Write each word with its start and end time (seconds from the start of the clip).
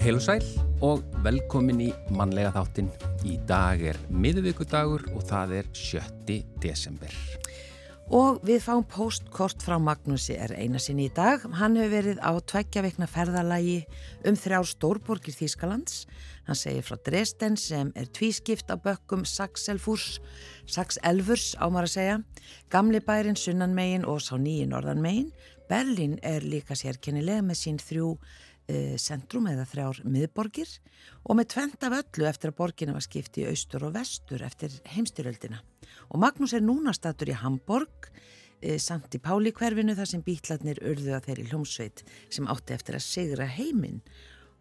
Heil 0.00 0.16
og 0.16 0.22
sæl 0.24 0.44
og 0.80 1.02
velkomin 1.20 1.82
í 1.84 1.90
mannlega 2.16 2.54
þáttin. 2.54 2.86
Í 3.28 3.34
dag 3.44 3.82
er 3.84 3.98
miðvíkudagur 4.08 5.02
og 5.12 5.26
það 5.28 5.52
er 5.58 5.68
7. 5.76 6.38
desember. 6.62 7.12
Og 8.08 8.40
við 8.40 8.64
fáum 8.64 8.86
postkort 8.88 9.60
frá 9.60 9.76
Magnúsi 9.76 10.38
er 10.40 10.56
eina 10.56 10.80
sinni 10.80 11.10
í 11.10 11.12
dag. 11.12 11.44
Hann 11.60 11.76
hefur 11.76 11.92
verið 11.92 12.24
á 12.24 12.32
tveggja 12.32 12.86
veikna 12.88 13.10
ferðalagi 13.12 13.76
um 14.24 14.40
þrjár 14.40 14.70
stórborgir 14.72 15.36
Þýskalands. 15.36 16.06
Hann 16.48 16.58
segir 16.58 16.88
frá 16.88 16.96
Dresden 17.04 17.60
sem 17.60 17.92
er 17.92 18.08
tvískipt 18.08 18.72
á 18.72 18.80
bökkum 18.80 19.28
Saxelfurs, 19.28 20.16
Saxelfurs 20.64 21.52
ámar 21.60 21.86
að 21.86 21.96
segja, 21.98 22.18
Gamli 22.72 23.04
bærin 23.04 23.36
Sunnanmegin 23.36 24.08
og 24.08 24.24
sá 24.24 24.38
nýji 24.40 24.64
Norðanmegin. 24.72 25.28
Berlin 25.70 26.16
er 26.26 26.42
líka 26.42 26.74
sérkennilega 26.74 27.44
með 27.46 27.60
sín 27.60 27.76
þrjú 27.78 28.16
uh, 28.70 28.96
centrum 29.00 29.48
eða 29.50 29.66
þrjár 29.68 30.00
miðborgir 30.06 30.70
og 31.26 31.38
með 31.38 31.50
tvent 31.54 31.86
af 31.86 31.96
öllu 31.98 32.28
eftir 32.30 32.52
að 32.52 32.58
borginu 32.62 32.96
var 32.96 33.04
skipt 33.04 33.40
í 33.42 33.46
austur 33.50 33.88
og 33.88 33.96
vestur 33.98 34.44
eftir 34.46 34.74
heimstyröldina. 34.94 35.60
Og 36.14 36.22
Magnús 36.22 36.54
er 36.54 36.64
núna 36.64 36.94
statur 36.96 37.32
í 37.32 37.38
Hamburg, 37.42 38.10
uh, 38.10 38.78
samt 38.78 39.14
í 39.18 39.22
Páli 39.22 39.52
hverfinu 39.52 39.98
þar 39.98 40.12
sem 40.14 40.24
bítlarnir 40.26 40.82
urðu 40.86 41.16
að 41.18 41.30
þeirri 41.30 41.48
hljómsveit 41.50 42.04
sem 42.30 42.48
átti 42.48 42.78
eftir 42.78 42.98
að 43.00 43.08
sigra 43.10 43.50
heiminn 43.50 44.04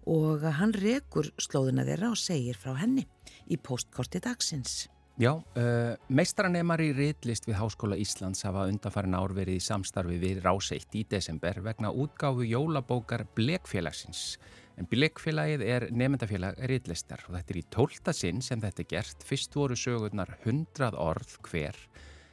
og 0.10 0.46
hann 0.58 0.74
rekur 0.74 1.30
slóðuna 1.38 1.86
þeirra 1.86 2.14
og 2.14 2.18
segir 2.18 2.58
frá 2.58 2.74
henni 2.80 3.06
í 3.48 3.60
postkorti 3.62 4.22
dagsins. 4.24 4.88
Já, 5.20 5.34
uh, 5.36 5.98
meistranemar 6.08 6.80
í 6.80 6.94
riðlist 6.96 7.44
við 7.44 7.58
Háskóla 7.60 7.98
Íslands 8.00 8.46
hafa 8.48 8.70
undanfarin 8.72 9.18
árverið 9.20 9.58
í 9.60 9.64
samstarfi 9.66 10.16
við 10.22 10.40
Ráseitt 10.46 10.96
í 10.96 11.02
desember 11.12 11.60
vegna 11.66 11.92
útgáfu 11.92 12.48
jólabókar 12.48 13.26
Blekfélagsins. 13.36 14.38
En 14.80 14.88
Blekfélagið 14.88 15.66
er 15.68 15.88
nefndafélag 15.92 16.62
riðlistar 16.72 17.26
og 17.28 17.36
þetta 17.36 17.52
er 17.52 17.60
í 17.60 17.66
tólta 17.68 18.16
sinn 18.16 18.40
sem 18.40 18.64
þetta 18.64 18.86
er 18.86 18.90
gert. 18.96 19.28
Fyrst 19.28 19.60
voru 19.60 19.76
sögurnar 19.76 20.38
100 20.46 20.96
orð 20.96 21.36
hver 21.50 21.84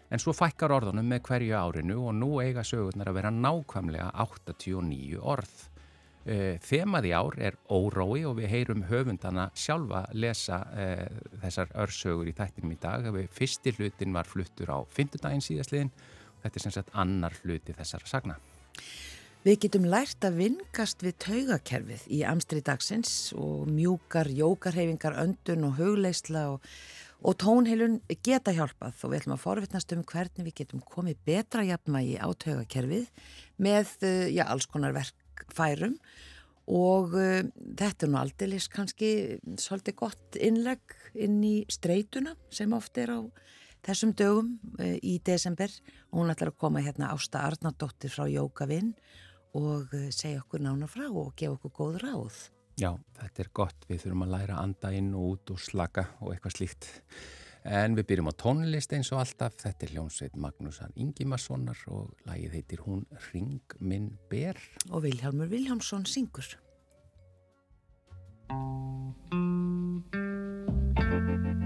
en 0.07 0.23
svo 0.23 0.31
fækkar 0.37 0.77
orðunum 0.77 1.11
með 1.11 1.25
hverju 1.27 1.59
árinu 1.59 2.05
og 2.07 2.15
nú 2.15 2.37
eiga 2.39 2.63
sögurnar 2.63 3.11
að 3.11 3.19
vera 3.19 3.33
nákvæmlega 3.35 4.13
89 4.23 5.19
orð. 5.27 5.57
Eh, 6.27 6.57
þemað 6.59 7.07
í 7.07 7.11
ár 7.15 7.37
er 7.39 7.55
órói 7.71 8.25
og 8.27 8.41
við 8.41 8.51
heyrum 8.51 8.81
höfundana 8.89 9.45
sjálfa 9.55 10.01
lesa 10.11 10.57
uh, 10.75 11.21
þessar 11.45 11.71
örsögur 11.85 12.27
í 12.27 12.33
þættinum 12.35 12.73
í 12.75 12.79
dag. 12.83 13.05
Fyrsti 13.31 13.71
hlutin 13.77 14.17
var 14.17 14.27
fluttur 14.27 14.73
á 14.75 14.83
fymtudaginn 14.91 15.45
síðastliðin 15.45 15.93
og 15.95 16.41
þetta 16.43 16.59
er 16.59 16.65
sem 16.65 16.73
sagt 16.75 16.91
annar 16.99 17.37
hluti 17.45 17.77
þessara 17.77 18.11
sagna. 18.11 18.39
Við 19.47 19.61
getum 19.63 19.87
lært 19.87 20.27
að 20.27 20.41
vingast 20.41 21.05
við 21.07 21.15
taugakerfið 21.23 22.09
í 22.11 22.25
amstri 22.27 22.59
dagsins 22.67 23.13
og 23.39 23.69
mjúkar, 23.71 24.27
jókarhefingar, 24.27 25.15
öndun 25.23 25.69
og 25.69 25.77
hugleisla 25.79 26.43
og, 26.57 26.65
og 27.23 27.37
tónheilun 27.39 28.01
geta 28.27 28.51
hjálpað 28.57 29.05
og 29.07 29.13
við 29.13 29.21
ætlum 29.21 29.37
að 29.37 29.45
forvittnast 29.45 29.95
um 29.95 30.03
hvernig 30.03 30.49
við 30.49 30.59
getum 30.65 30.83
komið 30.91 31.23
betra 31.31 31.63
jafnmægi 31.71 32.19
á 32.19 32.27
taugakerfið 32.35 33.07
með 33.63 33.95
uh, 34.03 34.27
já, 34.27 34.43
alls 34.49 34.67
konar 34.67 34.99
verk 34.99 35.15
færum 35.55 35.99
og 36.67 37.15
uh, 37.15 37.43
þetta 37.79 38.07
er 38.07 38.13
nú 38.13 38.21
aldeilis 38.21 38.71
kannski 38.73 39.11
svolítið 39.61 39.99
gott 40.01 40.39
innlegg 40.41 40.97
inn 41.15 41.39
í 41.47 41.57
streytuna 41.71 42.35
sem 42.51 42.73
oft 42.77 42.99
er 42.99 43.15
á 43.15 43.21
þessum 43.87 44.17
dögum 44.19 44.57
uh, 44.81 44.97
í 44.99 45.19
desember 45.25 45.71
og 46.11 46.21
hún 46.21 46.35
ætlar 46.35 46.53
að 46.53 46.61
koma 46.65 46.83
hérna 46.83 47.13
Ásta 47.15 47.45
Arnardóttir 47.47 48.13
frá 48.13 48.27
Jókavinn 48.31 48.95
og 49.57 49.95
uh, 49.95 50.11
segja 50.11 50.43
okkur 50.43 50.67
nána 50.67 50.91
frá 50.91 51.07
og 51.07 51.33
gefa 51.39 51.57
okkur 51.57 51.77
góð 51.79 52.03
ráð. 52.03 52.45
Já, 52.77 52.91
þetta 53.17 53.41
er 53.41 53.51
gott. 53.57 53.87
Við 53.89 54.03
þurfum 54.03 54.27
að 54.27 54.33
læra 54.35 54.57
að 54.59 54.65
anda 54.67 54.89
inn 54.93 55.13
og 55.17 55.29
út 55.31 55.53
og 55.55 55.61
slaka 55.65 56.11
og 56.21 56.35
eitthvað 56.35 56.59
slíkt. 56.59 56.89
En 57.67 57.97
við 57.99 58.07
byrjum 58.13 58.31
á 58.31 58.35
tónlist 58.39 58.93
eins 58.95 59.11
og 59.11 59.25
alltaf. 59.25 59.57
Þetta 59.59 59.87
er 59.87 59.95
hljómsveit 59.97 60.37
Magnúsar 60.39 60.93
Ingimarssonar 60.95 61.81
og 61.91 62.15
lagið 62.29 62.55
heitir 62.61 62.85
hún 62.87 63.03
Ring 63.33 63.75
minn 63.81 64.13
ber. 64.31 64.61
Og 64.93 65.03
Vilhelmur 65.09 65.51
Viljámsson 65.51 66.07
syngur. 66.07 66.55
Ring 68.53 69.19
minn 69.35 70.03
ber 70.15 71.66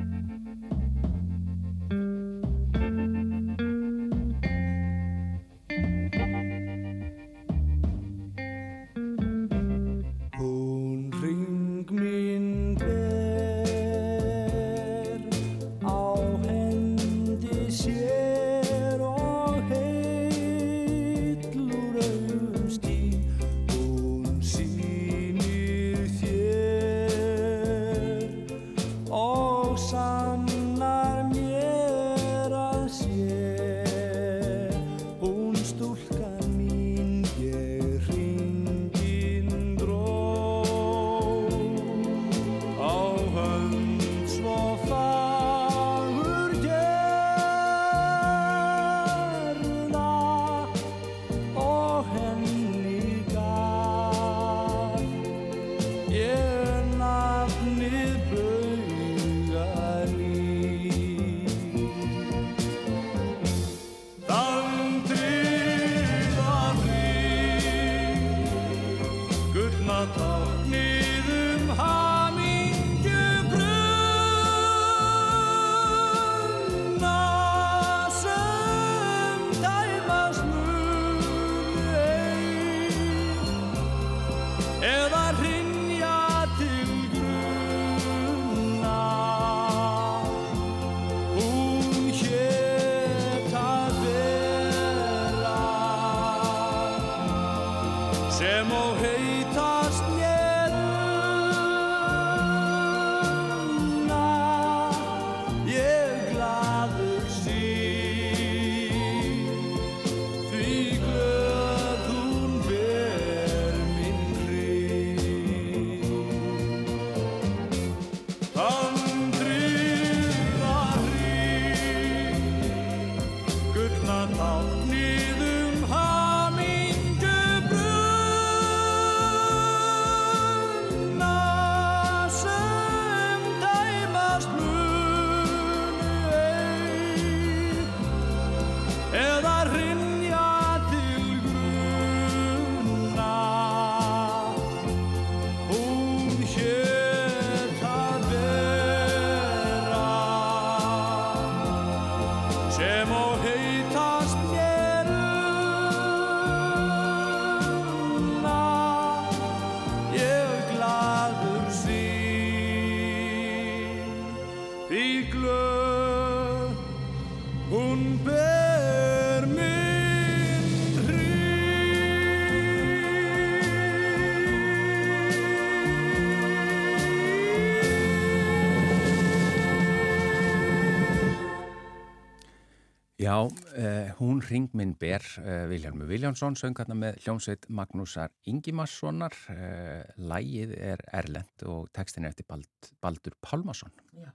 uh, 184.51 184.57
hún 184.57 184.57
ring 184.57 184.69
minn 184.75 184.97
ber 184.99 185.23
uh, 185.39 185.69
Vilhelmur 185.71 186.09
Viljánsson 186.09 186.57
söng 186.57 186.75
hérna 186.79 186.95
með 186.95 187.21
hljómsveit 187.25 187.69
Magnúsar 187.69 188.31
Ingimarssonar. 188.47 189.35
Uh, 189.49 190.03
Lægið 190.19 190.75
er 190.77 190.99
Erlend 191.13 191.65
og 191.67 191.91
textin 191.95 192.25
er 192.25 192.31
eftir 192.31 192.47
Bald, 192.49 192.91
Baldur 193.01 193.35
Pálmarsson 193.41 193.91
Já. 194.17 194.31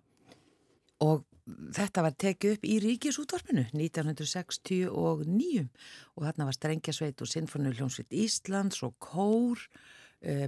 Og 1.03 1.25
þetta 1.75 2.01
var 2.01 2.15
tekið 2.15 2.56
upp 2.56 2.65
í 2.65 2.79
Ríkisútvarpinu 2.79 3.67
1969 3.73 4.88
og 4.88 6.23
þarna 6.23 6.47
var 6.47 6.56
Strengjasveit 6.56 7.21
og 7.21 7.29
Sinfonu 7.29 7.73
hljómsveit 7.75 8.15
Íslands 8.15 8.81
og 8.88 8.95
Kór 9.00 9.59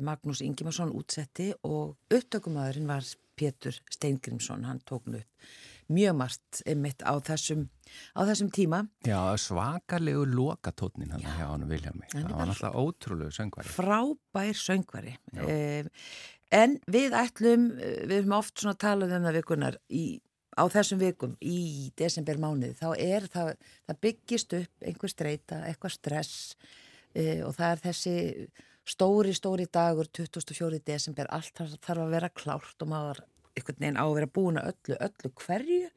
Magnús 0.02 0.42
Ingimarsson 0.42 0.96
útsetti 0.96 1.52
og 1.68 1.98
upptökumöðurinn 2.10 2.88
var 2.90 3.04
Pétur 3.38 3.76
Steingrimsson, 3.92 4.64
hann 4.66 4.80
tóknu 4.88 5.20
upp 5.20 5.28
mjög 5.94 6.16
margt 6.20 6.62
einmitt 6.68 7.04
á 7.04 7.14
þessum, 7.24 7.68
á 8.18 8.22
þessum 8.28 8.50
tíma. 8.54 8.84
Já, 9.08 9.20
svakalegu 9.40 10.26
lokatótnin 10.30 11.14
hann 11.16 11.24
hjá 11.24 11.46
hann 11.48 11.68
Viljámi. 11.70 12.10
Það 12.14 12.32
var 12.34 12.52
náttúrulega 12.52 12.84
ótrúlegu 12.84 13.36
söngvari. 13.36 13.74
Frábær 13.76 14.62
söngvari. 14.62 15.16
Eh, 15.46 15.88
en 16.52 16.78
við 16.92 17.18
ætlum, 17.18 17.70
við 17.80 18.16
höfum 18.20 18.38
oft 18.40 18.58
svona 18.60 18.78
talað 18.80 19.18
um 19.18 19.28
það 19.28 19.40
vikunar 19.42 19.80
í, 19.88 20.06
á 20.58 20.64
þessum 20.74 21.02
vikum 21.02 21.38
í 21.42 21.60
desember 22.00 22.40
mánuði, 22.42 22.76
þá 22.80 22.90
er 22.98 23.30
það, 23.32 23.54
það 23.88 24.02
byggist 24.08 24.58
upp 24.62 24.88
einhver 24.92 25.14
streyta, 25.14 25.62
eitthvað 25.70 25.98
stress 25.98 26.56
eh, 27.14 27.44
og 27.46 27.56
það 27.56 27.72
er 27.72 27.84
þessi 27.88 28.18
stóri, 28.88 29.34
stóri 29.36 29.68
dagur 29.72 30.08
24. 30.12 30.80
desember, 30.86 31.28
allt 31.32 31.56
þarf 31.60 32.04
að 32.04 32.14
vera 32.16 32.32
klárt 32.32 32.84
og 32.84 32.92
maður 32.92 33.26
einhvern 33.58 33.82
veginn 33.82 34.02
á 34.02 34.06
að 34.06 34.18
vera 34.20 34.34
búin 34.40 34.62
að 34.62 34.74
öllu, 34.74 35.00
öllu 35.10 35.34
hverju 35.44 35.88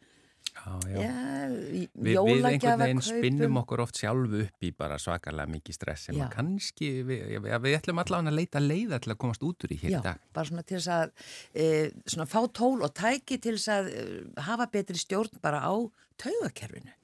Já, 0.50 0.80
já. 0.86 1.00
Já, 1.00 1.48
Vi, 1.70 1.84
við 1.94 2.46
einhvern 2.48 2.82
veginn 2.82 3.02
spinnum 3.04 3.58
okkur 3.62 3.82
oft 3.84 3.98
sjálfu 4.00 4.42
upp 4.44 4.66
í 4.66 4.70
bara 4.76 4.98
svakalega 5.00 5.50
mikið 5.50 5.76
stress 5.76 6.06
sem 6.08 6.18
að 6.20 6.32
kannski, 6.34 6.90
við, 7.06 7.36
við 7.46 7.76
ætlum 7.78 8.00
allavega 8.02 8.32
að 8.32 8.38
leita 8.38 8.62
leiða 8.62 9.00
til 9.02 9.14
að 9.14 9.20
komast 9.22 9.44
út 9.46 9.66
úr 9.66 9.74
í 9.74 9.78
hér 9.80 9.96
í 9.98 10.02
dag. 10.04 10.22
Bara 10.36 10.50
svona 10.50 10.64
til 10.66 10.78
þess 10.78 10.92
að 10.96 11.12
e, 11.54 11.66
svona 12.04 12.28
fá 12.30 12.40
tól 12.60 12.80
og 12.86 12.94
tæki 12.98 13.38
til 13.38 13.56
þess 13.56 13.72
að 13.76 13.92
e, 13.92 14.06
hafa 14.48 14.68
betri 14.72 15.00
stjórn 15.00 15.42
bara 15.44 15.62
á 15.64 15.74
taugakerfinu 16.20 16.96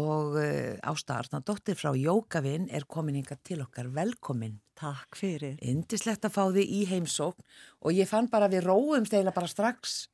og 0.00 0.38
e, 0.42 0.50
Ásta 0.84 1.18
Arnardóttir 1.22 1.78
frá 1.78 1.92
Jókavinn 1.96 2.68
er 2.70 2.86
komin 2.90 3.18
yngar 3.22 3.40
til 3.42 3.62
okkar 3.64 3.90
velkomin. 3.94 4.60
Takk 4.78 5.18
fyrir. 5.18 5.54
Indislegt 5.62 6.26
að 6.26 6.34
fá 6.34 6.42
þið 6.48 6.72
í 6.74 6.80
heimsókn 6.90 7.44
og 7.84 7.94
ég 7.94 8.10
fann 8.10 8.30
bara 8.32 8.50
við 8.50 8.66
róum 8.66 9.06
stegla 9.06 9.34
bara 9.34 9.50
strax 9.50 10.04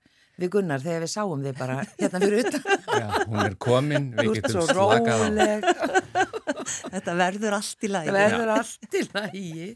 við 0.41 0.53
Gunnar 0.55 0.83
þegar 0.83 1.05
við 1.05 1.13
sáum 1.13 1.43
þið 1.45 1.57
bara 1.59 1.79
hérna 1.99 2.21
fyrir 2.23 2.45
utan. 2.49 2.67
Já, 3.01 3.07
hún 3.29 3.41
er 3.45 3.57
komin, 3.61 4.11
við 4.17 4.37
getum 4.39 4.67
slakað 4.69 5.25
á. 5.27 6.29
Þetta 6.91 7.15
verður 7.19 7.57
allt 7.57 7.87
í 7.87 7.91
lagi. 7.91 8.11
Þetta 8.11 8.21
verður 8.21 8.53
allt 8.55 8.97
í 8.97 9.03
lagi. 9.15 9.71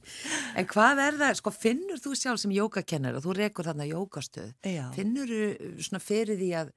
En 0.54 0.69
hvað 0.70 1.02
er 1.06 1.19
það, 1.22 1.34
sko 1.40 1.52
finnur 1.54 2.02
þú 2.02 2.14
sjálf 2.19 2.42
sem 2.42 2.54
jókakennar 2.54 3.19
og 3.19 3.25
þú 3.25 3.37
rekur 3.40 3.69
þarna 3.70 3.88
jókastöð, 3.88 4.52
finnur 4.94 5.32
þú 5.32 5.72
svona 5.88 6.02
fyrir 6.04 6.38
því 6.40 6.50
að, 6.60 6.72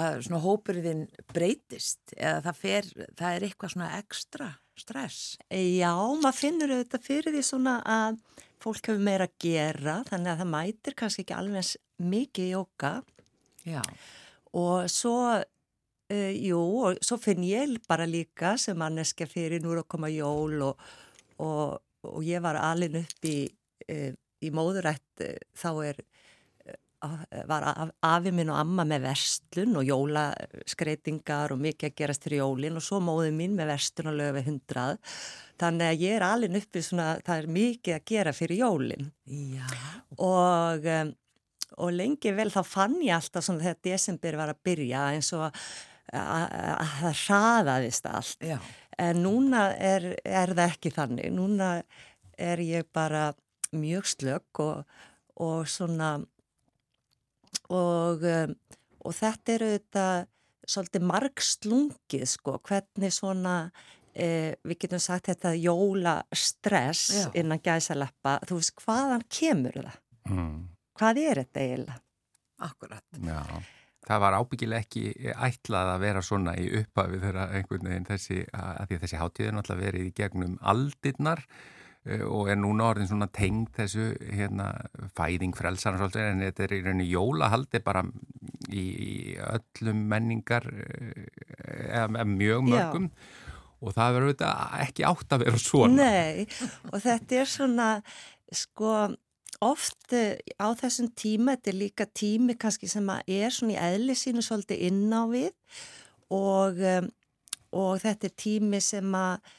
að 0.00 0.18
svona 0.26 0.42
hópurinn 0.46 1.04
breytist 1.34 2.14
eða 2.16 2.40
það, 2.48 2.60
fer, 2.64 2.90
það 3.18 3.36
er 3.36 3.48
eitthvað 3.48 3.74
svona 3.74 3.92
ekstra 3.98 4.52
stress? 4.78 5.38
Já, 5.50 5.92
maður 6.20 6.38
finnur 6.38 6.74
þetta 6.74 7.00
fyrir 7.02 7.34
því 7.34 7.44
svona 7.46 7.78
að 7.84 8.20
fólk 8.60 8.90
hefur 8.90 9.04
meira 9.04 9.28
að 9.28 9.36
gera 9.42 10.00
þannig 10.08 10.32
að 10.32 10.42
það 10.42 10.52
mætir 10.54 10.96
kannski 10.98 11.24
ekki 11.24 11.36
alveg 11.36 11.70
mikið 12.10 12.50
jóka 12.54 12.92
Já. 13.68 13.80
og 14.56 14.88
svo 14.92 15.16
uh, 15.36 16.32
jú, 16.34 16.60
og 16.86 17.00
svo 17.04 17.18
finn 17.20 17.44
ég 17.46 17.76
bara 17.88 18.08
líka 18.08 18.56
sem 18.60 18.78
manneska 18.78 19.28
fyrir 19.30 19.62
nú 19.64 19.74
að 19.76 19.88
koma 19.88 20.10
jól 20.12 20.60
og, 20.70 20.84
og, 21.40 21.80
og 22.08 22.20
ég 22.26 22.42
var 22.44 22.60
alin 22.60 23.00
upp 23.02 23.28
í, 23.28 23.38
uh, 23.88 24.12
í 24.40 24.52
móðurætt 24.54 25.24
uh, 25.24 25.36
þá 25.56 25.70
er 25.90 26.02
var 27.48 27.64
afi 28.04 28.32
minn 28.34 28.50
og 28.52 28.58
amma 28.60 28.84
með 28.88 29.06
verslun 29.06 29.78
og 29.80 29.86
jólaskreitingar 29.88 31.54
og 31.54 31.62
mikið 31.62 31.88
að 31.88 31.96
gerast 31.96 32.26
fyrir 32.26 32.42
jólin 32.42 32.76
og 32.76 32.84
svo 32.84 32.98
móði 33.04 33.30
mín 33.36 33.54
með 33.56 33.72
verslun 33.72 34.10
og 34.12 34.18
löfi 34.18 34.42
hundrað 34.48 34.98
þannig 35.60 35.86
að 35.86 36.04
ég 36.04 36.16
er 36.18 36.26
alveg 36.26 36.58
uppið 36.60 36.86
svona 36.86 37.08
það 37.24 37.36
er 37.38 37.48
mikið 37.56 37.96
að 37.96 38.04
gera 38.12 38.34
fyrir 38.36 38.60
jólin 38.60 39.10
Já. 39.24 39.66
og 40.18 40.90
um, 40.96 41.14
og 41.80 41.94
lengi 41.94 42.32
vel 42.36 42.50
þá 42.52 42.60
fann 42.66 42.98
ég 43.04 43.14
alltaf 43.16 43.46
svona 43.46 43.64
þegar 43.64 43.80
desember 43.86 44.38
var 44.40 44.52
að 44.52 44.62
byrja 44.66 45.04
eins 45.14 45.30
og 45.36 45.46
að 45.46 45.60
það 46.10 47.20
hraðaðist 47.22 48.08
allt 48.10 48.48
Já. 48.50 48.56
en 48.98 49.22
núna 49.24 49.70
er, 49.76 50.12
er 50.24 50.52
það 50.52 50.66
ekki 50.66 50.92
þannig 50.96 51.32
núna 51.32 51.70
er 52.40 52.62
ég 52.64 52.88
bara 52.92 53.30
mjög 53.76 54.08
slögg 54.10 54.62
og, 54.64 54.84
og 55.40 55.68
svona 55.70 56.18
og, 57.70 58.26
um, 58.26 58.52
og 59.06 59.16
þetta 59.16 59.56
eru 59.56 59.70
þetta 59.76 60.04
svolítið 60.70 61.06
margslungið 61.08 62.26
sko, 62.30 62.58
hvernig 62.66 63.14
svona 63.14 63.54
eh, 64.14 64.52
við 64.66 64.84
getum 64.84 65.02
sagt 65.02 65.30
þetta 65.32 65.54
jólastress 65.58 67.16
Já. 67.16 67.24
innan 67.40 67.62
gæsaleppa, 67.64 68.38
þú 68.46 68.60
veist 68.60 68.84
hvaðan 68.84 69.26
kemur 69.32 69.80
það? 69.80 69.98
Mm. 70.30 70.54
Hvað 71.00 71.22
er 71.24 71.42
þetta 71.42 71.64
eiginlega? 71.64 72.00
Akkurat. 72.60 73.04
Já, 73.24 73.40
það 74.04 74.22
var 74.26 74.36
ábyggileg 74.36 74.84
ekki 74.84 75.32
ætlað 75.32 75.94
að 75.94 76.02
vera 76.04 76.22
svona 76.22 76.54
í 76.60 76.68
upphafi 76.82 77.20
þegar 77.22 77.54
einhvern 77.56 77.88
veginn 77.88 78.08
þessi, 78.10 78.42
að 78.52 78.82
því 78.84 78.98
að 78.98 79.04
þessi 79.06 79.20
hátíðin 79.22 79.60
alltaf 79.62 79.80
verið 79.80 80.10
í 80.10 80.16
gegnum 80.20 80.58
aldirnar 80.60 81.46
Eh, 81.46 81.78
og 82.08 82.48
er 82.48 82.56
núna 82.56 82.86
orðin 82.94 83.10
svona 83.10 83.28
tengd 83.28 83.74
þessu 83.76 84.06
hérna, 84.32 84.70
fæðing 85.18 85.52
frelsar 85.56 85.98
en 86.00 86.40
þetta 86.46 86.64
er 86.64 86.72
í 86.72 86.80
rauninu 86.86 87.08
jólahaldi 87.10 87.82
bara 87.84 88.06
í, 88.72 89.36
öllum 89.36 90.06
menningar 90.08 90.64
eh, 90.72 91.28
eða 92.00 92.24
mjög 92.24 92.64
mörgum. 92.70 93.10
Já. 93.10 93.46
og 93.80 93.94
það 93.96 94.16
verður 94.16 94.32
þetta 94.34 94.52
ekki 94.86 95.06
átt 95.08 95.36
að 95.36 95.44
vera 95.44 95.60
svona. 95.60 96.08
Nei, 96.08 96.46
og 96.88 96.98
þetta 97.04 97.38
er 97.40 97.52
svona 97.52 97.92
sko 98.52 98.96
oft 99.64 100.16
eh, 100.16 100.40
á 100.56 100.72
þessum 100.80 101.12
tíma, 101.12 101.58
þetta 101.58 101.72
er 101.74 101.80
líka 101.84 102.08
tími 102.08 102.56
kannski 102.60 102.88
sem 102.88 103.12
er 103.20 103.52
svona 103.52 103.76
í 103.76 103.80
eðli 103.92 104.16
sínu 104.16 104.44
svolítið 104.44 104.86
inná 104.88 105.26
við. 105.28 105.52
Og, 106.32 106.80
og 107.76 107.96
þetta 108.00 108.28
er 108.28 108.38
tími 108.38 108.80
sem 108.84 109.16
að 109.18 109.52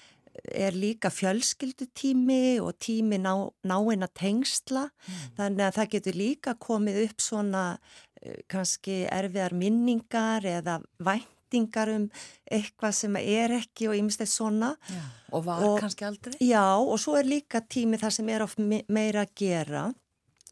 er 0.52 0.76
líka 0.78 1.12
fjölskyldutími 1.14 2.62
og 2.64 2.78
tími 2.82 3.20
ná, 3.22 3.34
náinn 3.68 4.06
að 4.06 4.16
tengsla 4.22 4.88
mm. 4.88 5.20
þannig 5.40 5.66
að 5.68 5.78
það 5.78 5.92
getur 5.96 6.18
líka 6.20 6.56
komið 6.62 7.02
upp 7.08 7.24
svona 7.24 7.66
uh, 7.76 8.40
kannski 8.52 9.04
erfiðar 9.12 9.56
minningar 9.58 10.48
eða 10.48 10.80
væntingar 11.04 11.92
um 11.96 12.08
eitthvað 12.52 12.96
sem 13.02 13.18
er 13.22 13.58
ekki 13.60 13.90
og 13.92 13.98
ymstið 14.00 14.32
svona 14.32 14.76
já. 14.88 15.02
og 15.32 15.48
var 15.50 15.66
og, 15.68 15.80
kannski 15.84 16.08
aldrei 16.08 16.38
Já 16.40 16.66
og 16.80 16.96
svo 17.02 17.18
er 17.20 17.28
líka 17.28 17.64
tími 17.64 18.00
þar 18.02 18.16
sem 18.20 18.32
er 18.32 18.48
oft 18.48 18.62
me 18.62 18.84
meira 18.88 19.26
að 19.28 19.36
gera 19.44 19.90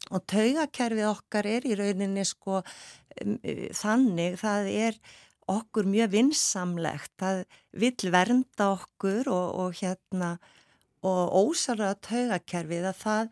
og 0.10 0.26
taugakerfið 0.30 1.10
okkar 1.10 1.48
er 1.48 1.66
í 1.70 1.76
rauninni 1.78 2.26
sko 2.28 2.60
um, 2.60 3.40
þannig 3.78 4.40
það 4.42 4.72
er 4.74 5.02
okkur 5.50 5.90
mjög 5.90 6.14
vinsamlegt, 6.14 7.14
það 7.20 7.44
vill 7.82 8.14
vernda 8.14 8.72
okkur 8.76 9.30
og, 9.34 9.48
og 9.64 9.82
hérna 9.82 10.38
og 11.08 11.36
ósarra 11.46 11.94
taugakerfið 12.04 12.88
að 12.90 12.98
það 13.00 13.30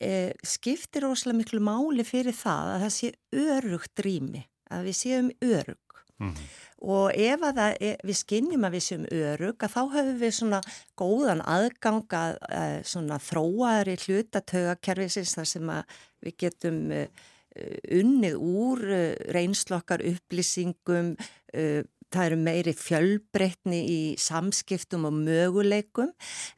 e, 0.00 0.10
skiptir 0.46 1.06
ósala 1.08 1.36
miklu 1.36 1.60
máli 1.64 2.04
fyrir 2.04 2.36
það 2.36 2.74
að 2.74 2.82
það 2.84 2.96
sé 2.96 3.12
örugt 3.56 4.04
rými, 4.04 4.42
að 4.70 4.90
við 4.90 4.98
séum 4.98 5.30
örug 5.40 6.02
mm 6.20 6.28
-hmm. 6.28 6.44
og 6.80 7.16
ef 7.16 7.40
er, 7.56 7.96
við 8.04 8.16
skinnjum 8.16 8.64
að 8.64 8.74
við 8.76 8.84
séum 8.88 9.06
örug 9.10 9.64
að 9.64 9.74
þá 9.74 9.82
höfum 9.94 10.20
við 10.20 10.34
svona 10.34 10.60
góðan 10.96 11.42
aðgang 11.44 12.12
að 12.12 12.84
svona 12.84 13.18
þróaðri 13.18 13.96
hlutataugakerfið 14.04 15.34
þar 15.34 15.46
sem 15.46 15.70
að 15.70 15.84
við 16.20 16.36
getum 16.36 16.92
e, 16.92 17.08
unnið 17.56 18.36
úr 18.38 18.84
eh, 18.94 19.14
reynslokkar 19.34 20.04
upplýsingum, 20.06 21.16
eh, 21.54 21.82
það 22.10 22.26
eru 22.26 22.36
meiri 22.42 22.72
fjölbreytni 22.74 23.80
í 23.86 23.98
samskiptum 24.18 25.04
og 25.06 25.14
möguleikum 25.14 26.08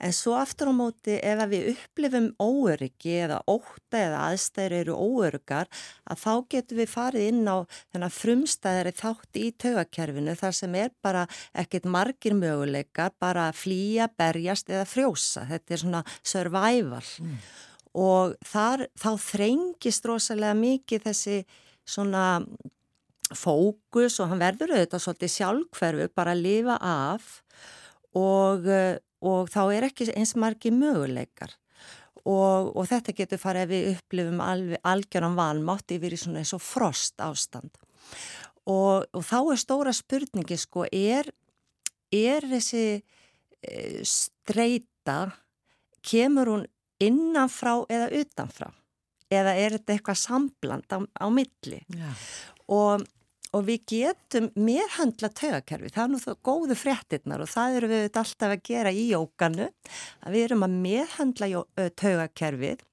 en 0.01 0.15
svo 0.17 0.33
aftur 0.39 0.71
á 0.73 0.75
móti 0.77 1.19
ef 1.19 1.43
við 1.51 1.75
upplifum 1.75 2.31
óöryggi 2.41 3.19
eða 3.27 3.43
óta 3.45 4.01
eða 4.01 4.23
aðstæður 4.31 4.77
eru 4.79 4.97
óöryggar 4.97 5.69
að 6.09 6.23
þá 6.23 6.33
getum 6.55 6.81
við 6.81 6.93
farið 6.95 7.27
inn 7.29 7.43
á 7.45 7.57
þennan 7.93 8.17
frumstæðari 8.17 8.95
þátt 8.97 9.41
í 9.43 9.51
taugakerfinu 9.65 10.37
þar 10.41 10.57
sem 10.57 10.79
er 10.81 10.95
bara 11.05 11.27
ekkit 11.53 11.85
margir 11.85 12.37
möguleikar, 12.39 13.13
bara 13.21 13.51
flýja, 13.53 14.09
berjast 14.09 14.73
eða 14.73 14.89
frjósa. 14.89 15.45
Þetta 15.53 15.77
er 15.77 15.85
svona 15.85 16.03
survival. 16.25 17.05
Mm 17.21 17.37
og 17.99 18.37
þar, 18.49 18.87
þá 18.99 19.11
þrengist 19.21 20.07
rosalega 20.09 20.57
mikið 20.59 21.07
þessi 21.09 21.39
svona 21.85 22.27
fókus 23.37 24.19
og 24.21 24.31
hann 24.33 24.43
verður 24.43 24.75
auðvitað 24.77 25.05
svolítið 25.05 25.35
sjálfhverfu 25.37 26.09
bara 26.17 26.35
að 26.37 26.45
lifa 26.47 26.77
af. 26.81 27.31
Og, 28.17 28.69
uh, 28.69 28.97
og 29.25 29.49
þá 29.53 29.63
er 29.73 29.89
ekki 29.89 30.11
eins 30.13 30.35
margi 30.37 30.73
möguleikar. 30.75 31.55
Og, 32.23 32.69
og 32.79 32.85
þetta 32.87 33.15
getur 33.19 33.41
farið 33.41 33.63
ef 33.63 33.71
við 33.73 33.87
upplifum 33.97 34.43
algjöran 34.43 35.39
vanmátt 35.39 35.95
yfir 35.97 36.15
í 36.15 36.19
svona 36.21 36.43
eins 36.43 36.53
og 36.55 36.63
frost 36.63 37.19
ástand 37.25 37.81
og, 38.69 39.09
og 39.11 39.25
þá 39.27 39.39
er 39.41 39.61
stóra 39.61 39.95
spurningi 39.95 40.59
sko 40.61 40.87
er, 40.93 41.29
er 42.13 42.47
þessi 42.51 42.85
e, 43.63 44.03
streyta 44.07 45.33
kemur 46.03 46.53
hún 46.53 46.67
innanfrá 47.07 47.81
eða 47.93 48.13
utanfrá 48.23 48.71
eða 49.33 49.57
er 49.57 49.79
þetta 49.79 49.97
eitthvað 49.97 50.21
sambland 50.21 50.93
á, 50.93 50.99
á 51.01 51.27
milli? 51.33 51.81
Og, 52.73 53.05
og 53.53 53.65
við 53.67 53.87
getum 53.95 54.51
meðhandla 54.61 55.33
tögakerfi, 55.33 55.93
það 55.95 56.05
er 56.05 56.13
nú 56.13 56.21
þá 56.21 56.33
góðu 56.45 56.77
fréttinnar 56.79 57.45
og 57.45 57.51
það 57.53 57.79
eru 57.79 57.91
við 57.93 58.07
alltaf 58.23 58.55
að 58.55 58.65
gera 58.69 58.93
í 58.93 59.07
jókanu, 59.11 59.69
að 60.21 60.37
við 60.37 60.47
erum 60.47 60.67
að 60.69 60.79
meðhandla 60.85 61.51
tögakerfið 62.01 62.87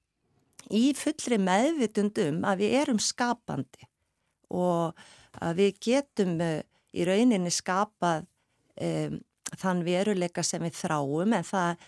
í 0.76 0.84
fullri 0.98 1.40
meðvitundum 1.42 2.44
að 2.48 2.66
við 2.66 2.76
erum 2.84 3.00
skapandi 3.02 3.88
og 4.54 4.98
að 5.40 5.62
við 5.62 5.80
getum 5.86 6.36
í 6.40 7.06
rauninni 7.06 7.52
skapað 7.54 8.26
um, 8.82 9.20
þann 9.60 9.84
veruleika 9.86 10.44
sem 10.46 10.64
við 10.66 10.78
þráum 10.78 11.34
en 11.38 11.48
það 11.48 11.88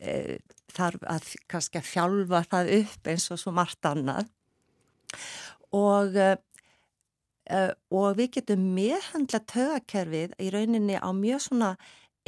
e, 0.00 0.38
þarf 0.74 1.06
að 1.08 1.32
kannski 1.50 1.80
að 1.80 1.88
fjálfa 1.88 2.42
það 2.50 2.72
upp 2.80 3.10
eins 3.12 3.28
og 3.30 3.40
svo 3.42 3.54
margt 3.54 3.88
annað. 3.88 4.30
Og, 5.76 6.16
e, 6.16 7.62
og 7.94 8.18
við 8.18 8.36
getum 8.38 8.68
meðhandla 8.74 9.42
tögakerfið 9.52 10.36
í 10.42 10.50
rauninni 10.54 10.98
á 10.98 11.10
mjög 11.14 11.46
svona 11.48 11.74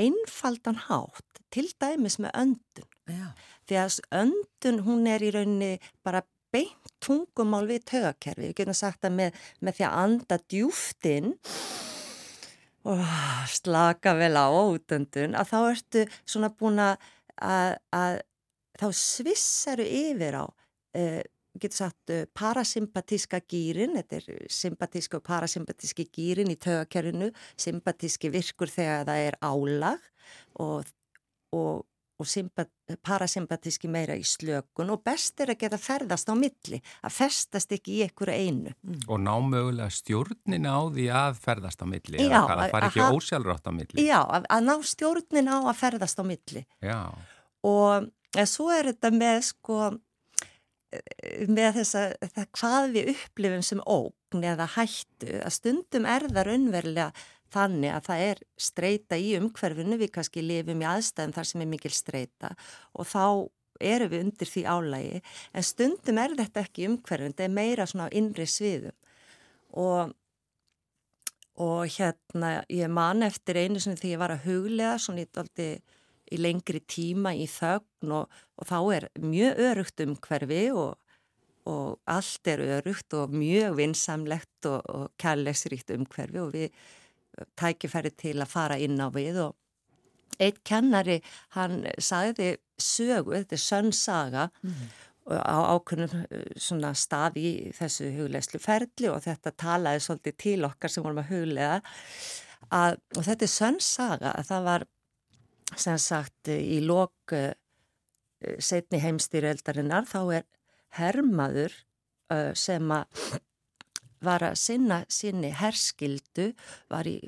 einfaldan 0.00 0.78
hátt 0.88 1.42
til 1.52 1.68
dæmis 1.80 2.18
með 2.22 2.36
öndun. 2.44 2.88
Já. 3.10 3.34
því 3.66 3.78
að 3.80 3.96
öndun 4.14 4.76
hún 4.86 5.08
er 5.10 5.24
í 5.26 5.32
rauninni 5.34 5.72
bara 6.06 6.22
beint 6.54 6.92
tungumál 7.02 7.64
við 7.66 7.82
tögakerfið 7.90 8.50
við 8.50 8.58
getum 8.60 8.76
sagt 8.78 9.06
að 9.08 9.16
með, 9.18 9.40
með 9.60 9.78
því 9.78 9.86
að 9.88 9.96
anda 10.04 10.38
djúftinn 10.52 11.32
og 12.88 13.02
slaka 13.50 14.14
vel 14.18 14.34
á 14.38 14.46
útöndun. 14.50 15.36
Að 15.38 15.50
þá 15.52 15.58
ertu 15.70 16.04
svona 16.26 16.50
búin 16.54 16.82
að, 16.82 17.10
að 17.42 18.22
þá 18.80 18.88
svissaru 18.96 19.86
yfir 19.86 20.38
á 20.40 20.44
uh, 20.46 21.20
getur 21.60 21.76
sagt 21.76 22.12
uh, 22.14 22.24
parasympatíska 22.38 23.42
gýrin, 23.50 23.96
þetta 24.00 24.20
er 24.20 24.50
sympatíska 24.52 25.20
og 25.20 25.26
parasympatíski 25.26 26.08
gýrin 26.14 26.52
í 26.52 26.58
tögakerfinu, 26.60 27.32
sympatíski 27.60 28.32
virkur 28.32 28.72
þegar 28.72 29.08
það 29.10 29.24
er 29.28 29.40
álag 29.44 30.12
og, 30.62 30.92
og 31.52 31.82
og 32.22 32.98
parasympatíski 33.02 33.88
meira 33.90 34.14
í 34.18 34.24
slökun 34.26 34.92
og 34.94 35.02
best 35.04 35.40
er 35.42 35.54
að 35.54 35.62
geta 35.64 35.78
ferðast 35.80 36.30
á 36.30 36.34
milli, 36.38 36.78
að 37.02 37.14
festast 37.16 37.72
ekki 37.74 37.98
í 37.98 38.00
einhverju 38.06 38.36
einu. 38.36 38.74
Mm. 38.84 39.00
Og 39.08 39.22
ná 39.22 39.32
mögulega 39.42 39.90
stjórnin 39.92 40.68
á 40.68 40.78
því 40.92 41.08
að 41.22 41.40
ferðast 41.42 41.82
á 41.82 41.86
milli, 41.88 42.22
já, 42.22 42.38
að 42.38 42.50
það 42.52 42.74
fari 42.74 42.90
ekki 42.90 43.06
ósjálfrátt 43.16 43.70
á 43.70 43.72
milli. 43.78 44.06
Já, 44.06 44.18
að, 44.22 44.48
að 44.56 44.66
ná 44.68 44.74
stjórnin 44.92 45.50
á 45.50 45.58
að 45.58 45.78
ferðast 45.80 46.22
á 46.22 46.24
milli. 46.28 46.64
Já. 46.84 46.98
Og 47.68 48.08
svo 48.48 48.70
er 48.74 48.90
þetta 48.90 49.12
með 49.14 49.38
sko, 49.50 49.92
með 51.48 51.78
þess 51.80 51.98
að 51.98 52.40
hvað 52.58 52.88
við 52.96 53.12
upplifum 53.14 53.62
sem 53.64 53.84
ógn 53.86 54.44
eða 54.48 54.66
hættu, 54.74 55.38
að 55.40 55.54
stundum 55.56 56.08
er 56.08 56.26
það 56.28 56.48
raunverulega 56.48 57.12
þannig 57.52 57.92
að 57.92 58.06
það 58.08 58.22
er 58.26 58.42
streyta 58.60 59.18
í 59.20 59.32
umhverfinu, 59.38 59.98
við 60.00 60.12
kannski 60.14 60.44
lifum 60.44 60.82
í 60.82 60.88
aðstæðum 60.88 61.34
þar 61.36 61.48
sem 61.48 61.64
er 61.64 61.70
mikil 61.72 61.92
streyta 61.94 62.52
og 62.96 63.08
þá 63.08 63.26
eru 63.82 64.08
við 64.12 64.24
undir 64.26 64.48
því 64.48 64.64
álægi 64.68 65.20
en 65.52 65.66
stundum 65.66 66.20
er 66.22 66.36
þetta 66.38 66.64
ekki 66.66 66.88
umhverfin, 66.90 67.32
þetta 67.32 67.46
er 67.46 67.56
meira 67.56 67.86
svona 67.88 68.08
á 68.08 68.14
innri 68.16 68.46
sviðum. 68.48 68.96
Og, 69.82 70.12
og 71.64 71.80
hérna 71.96 72.52
ég 72.72 72.92
man 72.92 73.24
eftir 73.26 73.58
einu 73.62 73.80
sem 73.80 73.96
því 73.96 74.14
ég 74.14 74.22
var 74.22 74.34
að 74.34 74.46
huglega 74.46 74.98
svona 75.00 75.24
í, 75.24 75.70
í 76.32 76.40
lengri 76.40 76.80
tíma 76.88 77.34
í 77.36 77.46
þögn 77.50 78.16
og, 78.18 78.42
og 78.58 78.68
þá 78.68 78.78
er 78.96 79.08
mjög 79.20 79.62
örugt 79.68 80.04
umhverfi 80.06 80.64
og 80.72 80.98
og 81.70 82.00
allt 82.10 82.48
er 82.50 82.58
örugt 82.58 83.14
og 83.14 83.30
mjög 83.30 83.76
vinsamlegt 83.78 84.66
og, 84.66 84.82
og 84.90 85.12
kærlegsríkt 85.22 85.92
umhverfi 85.94 86.40
og 86.42 86.54
við 86.56 86.72
tækifæri 87.58 88.10
til 88.18 88.40
að 88.42 88.50
fara 88.50 88.78
inn 88.82 88.98
á 88.98 89.08
við 89.14 89.38
og 89.46 90.42
eitt 90.42 90.62
kennari 90.66 91.20
hann 91.56 91.82
sagði 92.00 92.56
sögu, 92.80 93.36
þetta 93.36 93.56
er 93.56 93.62
sönnsaga 93.62 94.46
mm. 94.64 94.80
á 95.30 95.58
ákveðnum 95.76 96.24
eh, 96.24 96.48
svona 96.56 96.92
stað 96.98 97.38
í 97.38 97.50
þessu 97.76 98.10
huglegslu 98.16 98.60
ferli 98.62 99.10
og 99.12 99.22
þetta 99.26 99.54
talaði 99.64 100.02
svolítið 100.06 100.38
til 100.44 100.58
okkar 100.66 100.92
sem 100.92 101.04
vorum 101.04 101.22
að 101.22 101.30
huglega 101.30 101.78
að, 102.72 102.98
og 103.16 103.22
þetta 103.28 103.46
er 103.46 103.54
sönnsaga 103.54 104.34
að 104.34 104.50
það 104.50 104.68
var 104.70 104.88
sem 105.76 105.98
sagt 106.00 106.50
í 106.52 106.80
lok 106.84 107.34
uh, 107.36 107.52
setni 108.58 109.00
heimstýreldarinnar 109.02 110.08
þá 110.10 110.20
er 110.40 110.46
hermaður 110.98 111.74
sem 112.56 112.88
að 112.94 113.24
var 114.24 114.44
að 114.46 114.58
sinna 114.60 115.02
sinni 115.12 115.50
herskildu, 115.52 116.52
var 116.90 117.08
í 117.10 117.18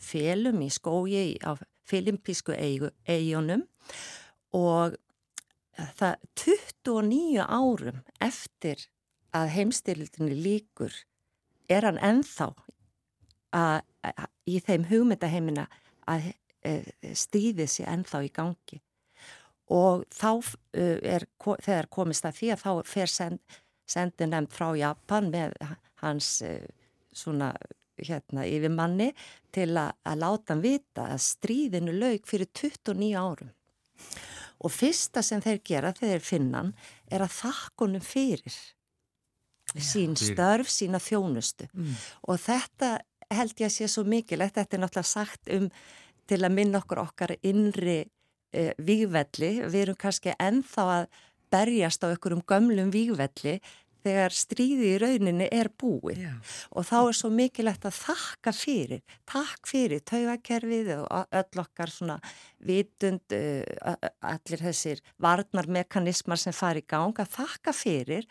félum 0.00 0.60
í 0.62 0.68
skógi 0.72 1.38
á 1.42 1.56
filimpísku 1.88 2.54
eigunum 2.54 3.64
og 4.56 4.96
það 5.98 6.16
29 6.42 7.46
árum 7.46 8.02
eftir 8.22 8.86
að 9.36 9.52
heimstyrlutinni 9.54 10.36
líkur 10.36 10.94
er 11.70 11.86
hann 11.86 12.00
enþá 12.02 12.50
að, 13.54 13.82
að, 14.04 14.26
í 14.50 14.58
þeim 14.66 14.86
hugmyndaheimina 14.90 15.68
að 16.10 16.32
e, 16.64 16.80
stýðið 17.16 17.70
sér 17.70 17.92
enþá 17.94 18.22
í 18.26 18.32
gangi 18.34 18.80
og 19.70 20.06
þá 20.10 20.30
uh, 20.34 20.96
er 21.06 21.26
þegar 21.62 21.90
komist 21.92 22.26
að 22.26 22.38
því 22.40 22.48
að 22.54 22.64
þá 22.64 22.70
fer 22.90 23.12
send, 23.12 23.60
sendin 23.86 24.34
nefnd 24.34 24.54
frá 24.54 24.70
Japan 24.78 25.30
með 25.30 25.54
hans 26.02 26.40
eh, 26.46 26.66
svona 27.12 27.50
hérna 28.00 28.46
yfir 28.48 28.72
manni 28.72 29.10
til 29.52 29.68
að, 29.76 29.92
að 30.06 30.20
láta 30.22 30.54
hann 30.54 30.62
vita 30.64 31.06
að 31.12 31.22
stríðinu 31.26 31.94
laug 31.98 32.26
fyrir 32.28 32.48
29 32.54 33.10
árum. 33.18 33.50
Og 34.60 34.72
fyrsta 34.72 35.22
sem 35.24 35.42
þeir 35.42 35.60
gera 35.66 35.92
þegar 35.96 36.20
þeir 36.20 36.26
finna 36.26 36.62
hann 36.62 36.72
er 37.10 37.24
að 37.24 37.36
þakkunum 37.40 38.04
fyrir 38.04 38.56
Já, 39.74 39.82
sín 39.84 40.16
störf, 40.18 40.68
fyrir. 40.68 40.74
sína 40.76 41.02
þjónustu. 41.02 41.68
Mm. 41.74 41.98
Og 42.28 42.40
þetta 42.42 42.94
held 43.30 43.60
ég 43.62 43.68
að 43.68 43.76
sé 43.76 43.90
svo 43.90 44.06
mikilvægt, 44.08 44.56
þetta 44.58 44.76
er 44.76 44.84
náttúrulega 44.84 45.10
sagt 45.10 45.52
um 45.54 45.68
til 46.30 46.40
að 46.46 46.56
minna 46.56 46.80
okkur 46.80 47.02
okkar 47.04 47.34
innri 47.42 48.00
eh, 48.54 48.72
výgvelli. 48.78 49.52
Við 49.66 49.84
erum 49.84 50.00
kannski 50.00 50.34
ennþá 50.38 50.88
að 50.96 51.06
berjast 51.50 52.04
á 52.06 52.10
einhverjum 52.10 52.44
gömlum 52.46 52.92
výgvelli 52.94 53.58
þegar 54.00 54.32
stríði 54.32 54.94
í 54.94 54.98
rauninni 55.00 55.48
er 55.52 55.68
búið 55.76 56.22
Já. 56.22 56.34
og 56.72 56.86
þá 56.88 56.96
er 57.00 57.16
svo 57.18 57.30
mikilvægt 57.34 57.84
að 57.84 57.98
þakka 57.98 58.52
fyrir, 58.56 59.02
takk 59.28 59.68
fyrir 59.68 60.00
taugakerfið 60.08 60.92
og 61.02 61.34
öll 61.40 61.60
okkar 61.60 61.92
svona 61.92 62.16
vitund, 62.64 63.34
uh, 63.36 64.08
allir 64.24 64.64
þessir 64.64 65.02
varnarmekanismar 65.20 66.40
sem 66.40 66.56
fari 66.56 66.80
í 66.80 66.88
gang, 66.88 67.12
að 67.20 67.34
þakka 67.34 67.76
fyrir 67.76 68.24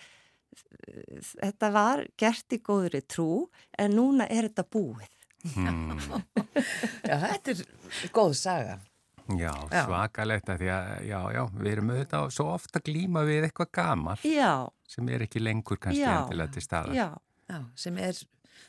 þetta 1.38 1.70
var 1.74 2.04
gert 2.18 2.56
í 2.56 2.62
góðri 2.66 3.04
trú 3.06 3.48
en 3.78 3.96
núna 3.98 4.26
er 4.26 4.50
þetta 4.50 4.66
búið 4.74 5.19
hmm. 5.56 6.00
Já, 7.10 7.16
þetta 7.26 7.56
er 7.56 7.66
góð 8.16 8.34
saga 8.40 8.80
Já, 9.38 9.52
já. 9.70 9.84
svakalegt 9.86 10.50
að 10.50 10.64
því 10.64 10.70
að 10.74 10.90
já, 11.06 11.20
já, 11.36 11.42
við 11.54 11.72
erum 11.72 11.94
auðvitað 11.94 12.32
svo 12.34 12.48
ofta 12.56 12.82
glíma 12.82 13.24
við 13.28 13.46
eitthvað 13.46 13.72
gamar 13.78 14.26
já. 14.26 14.66
sem 14.90 15.10
er 15.14 15.26
ekki 15.28 15.44
lengur 15.44 15.78
kannski 15.82 16.06
endilega 16.08 16.56
til 16.56 16.66
staðar. 16.66 16.98
Já, 17.50 17.60
sem 17.78 17.98
er 18.02 18.18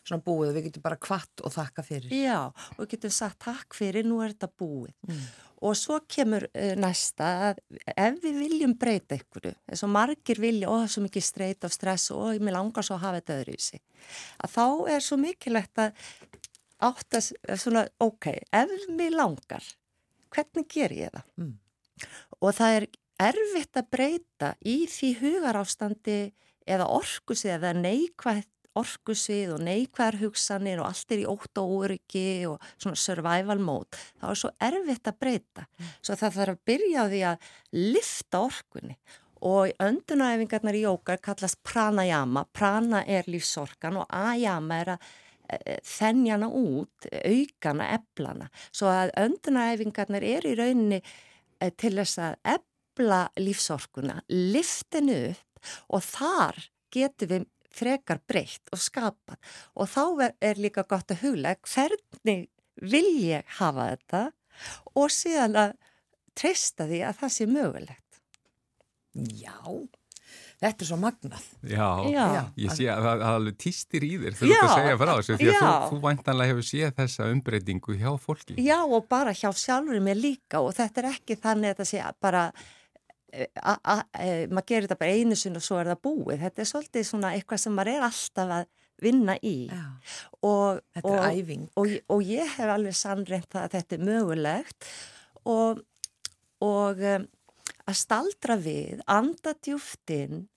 svona 0.04 0.24
búið 0.24 0.50
og 0.50 0.56
við 0.56 0.66
getum 0.68 0.84
bara 0.84 0.98
kvart 1.00 1.44
og 1.44 1.54
þakka 1.54 1.84
fyrir. 1.84 2.12
Já, 2.12 2.50
og 2.76 2.82
við 2.82 2.90
getum 2.94 3.14
sagt 3.14 3.40
takk 3.46 3.76
fyrir, 3.76 4.06
nú 4.08 4.20
er 4.24 4.34
þetta 4.34 4.50
búið. 4.60 4.92
Mm. 5.08 5.24
Og 5.68 5.76
svo 5.76 5.98
kemur 6.08 6.46
uh, 6.48 6.72
næsta 6.80 7.30
að 7.50 7.60
ef 7.92 8.20
við 8.22 8.38
viljum 8.44 8.76
breyta 8.80 9.18
ykkur, 9.18 9.50
eins 9.68 9.84
og 9.84 9.92
margir 9.92 10.40
vilja, 10.40 10.70
og 10.70 10.80
það 10.80 10.86
er 10.86 10.94
svo 10.94 11.04
mikið 11.04 11.26
streyt 11.26 11.68
af 11.68 11.76
stress 11.76 12.12
og 12.16 12.32
ég 12.36 12.52
langar 12.52 12.86
svo 12.86 12.96
að 12.96 13.04
hafa 13.04 13.20
þetta 13.20 13.38
öðru 13.42 13.56
í 13.56 13.64
sig, 13.64 13.82
að 14.40 14.54
þá 14.54 14.64
er 14.96 15.04
svo 15.04 15.20
mikilvægt 15.20 15.82
að 15.84 16.06
áttast 16.86 17.36
svona, 17.60 17.86
ok, 18.00 18.32
ef 18.52 18.74
mér 18.88 19.16
langar 19.18 19.64
hvernig 20.30 20.68
ger 20.70 20.94
ég 20.94 21.12
það? 21.14 21.26
Mm. 21.40 21.54
Og 22.40 22.54
það 22.56 22.76
er 22.78 22.86
erfitt 23.20 23.76
að 23.76 23.90
breyta 23.92 24.54
í 24.64 24.76
því 24.88 25.10
hugarástandi 25.20 26.20
eða 26.70 26.88
orkus 26.94 27.44
eða 27.44 27.74
neikvægt 27.76 28.48
orkusvið 28.78 29.56
og 29.56 29.64
neikvæðar 29.66 30.20
hugsanir 30.20 30.80
og 30.80 30.90
allt 30.90 31.14
er 31.14 31.24
í 31.24 31.28
ótt 31.28 31.58
og 31.58 31.72
úryggi 31.80 32.26
og 32.46 32.68
svona 32.76 32.98
survival 33.02 33.58
mode, 33.58 33.98
þá 34.20 34.28
er 34.30 34.38
svo 34.38 34.50
erfitt 34.62 35.10
að 35.10 35.18
breyta. 35.24 35.64
Mm. 35.66 35.88
Svo 35.98 36.18
það 36.20 36.36
þarf 36.36 36.54
að 36.54 36.62
byrja 36.70 37.02
á 37.02 37.10
því 37.10 37.22
að 37.32 37.48
lifta 37.96 38.42
orkunni 38.46 38.96
og 39.50 39.72
öndunæfingarnar 39.80 40.76
í 40.76 40.84
jókar 40.84 41.20
kallast 41.24 41.58
pranayama, 41.66 42.44
prana 42.52 43.02
er 43.08 43.26
lífsorkan 43.30 44.02
og 44.02 44.06
ayama 44.12 44.80
er 44.84 44.94
að 44.94 45.10
þennjana 45.86 46.48
út, 46.48 47.08
aukana, 47.10 47.90
eblana. 47.96 48.50
Svo 48.72 48.90
að 48.92 49.14
öndunæfingarnar 49.20 50.26
er 50.26 50.48
í 50.48 50.56
rauninni 50.58 51.00
e, 51.00 51.70
til 51.70 51.94
þess 51.98 52.20
að 52.24 52.36
ebla 52.56 53.22
lífsorkuna, 53.40 54.20
liftinu 54.28 55.18
upp 55.30 55.72
og 55.92 56.04
þar 56.06 56.60
getur 56.92 57.32
við 57.34 57.48
frekar 57.70 58.18
breytt 58.26 58.72
og 58.74 58.80
skapað 58.82 59.38
og 59.78 59.90
þá 59.92 60.32
er 60.42 60.58
líka 60.58 60.82
gott 60.88 61.12
að 61.12 61.22
huglega 61.24 61.60
hvernig 61.70 62.48
vil 62.80 63.06
ég 63.22 63.46
hafa 63.60 63.92
þetta 63.92 64.22
og 64.98 65.12
síðan 65.14 65.58
að 65.60 65.76
treysta 66.38 66.86
því 66.88 67.02
að 67.06 67.18
það 67.20 67.34
sé 67.36 67.46
mögulegt. 67.50 68.20
Já, 69.40 69.56
þetta 70.60 70.84
er 70.84 70.90
svo 70.90 70.98
magnað. 71.00 71.46
Já, 71.64 71.86
Já. 72.12 72.24
ég 72.60 72.74
sé 72.76 72.88
að 72.92 73.06
það 73.06 73.24
alveg 73.30 73.60
týstir 73.64 74.04
í 74.06 74.10
þér 74.24 74.36
þegar 74.40 74.50
þú 74.50 74.56
ert 74.56 74.66
að 74.66 74.74
segja 74.76 74.98
frá 75.00 75.12
þessu 75.12 75.38
því 75.38 75.48
að 75.52 75.60
þú, 75.60 75.70
þú 75.86 76.02
væntanlega 76.08 76.52
hefur 76.52 76.68
séð 76.70 76.92
þessa 76.98 77.30
umbreytingu 77.34 77.96
hjá 78.00 78.10
fólki. 78.20 78.58
Já 78.60 78.78
og 78.82 79.08
bara 79.10 79.32
hjá 79.36 79.48
sjálfurinn 79.50 80.04
mér 80.04 80.20
líka 80.20 80.60
og 80.60 80.76
þetta 80.76 81.04
er 81.04 81.10
ekki 81.14 81.38
þannig 81.40 81.74
að 81.74 81.82
það 81.82 81.90
sé 81.94 82.12
bara 82.20 82.44
E, 83.30 83.46
maður 84.50 84.66
gerir 84.66 84.86
þetta 84.86 84.98
bara 84.98 85.14
einu 85.14 85.38
sinn 85.38 85.58
og 85.58 85.64
svo 85.64 85.78
er 85.80 85.92
það 85.92 86.02
búið. 86.06 86.44
Þetta 86.44 86.62
er 86.62 86.70
svolítið 86.70 87.06
svona 87.06 87.32
eitthvað 87.36 87.62
sem 87.62 87.76
maður 87.76 87.92
er 87.92 88.06
alltaf 88.08 88.54
að 88.56 88.70
vinna 89.00 89.36
í. 89.46 89.56
Og, 90.46 90.80
þetta 90.96 91.12
er 91.14 91.20
og, 91.20 91.38
æfing. 91.38 91.66
og, 91.80 91.94
og 92.12 92.24
ég 92.26 92.54
hef 92.56 92.72
alveg 92.74 92.96
sannreint 92.98 93.58
að 93.58 93.76
þetta 93.76 93.96
er 93.96 94.06
mögulegt. 94.10 94.88
Og 95.48 95.84
um, 96.60 97.28
að 97.88 97.96
staldra 97.96 98.58
við 98.60 99.00
andadjúftin 99.10 100.42
uh, 100.42 100.49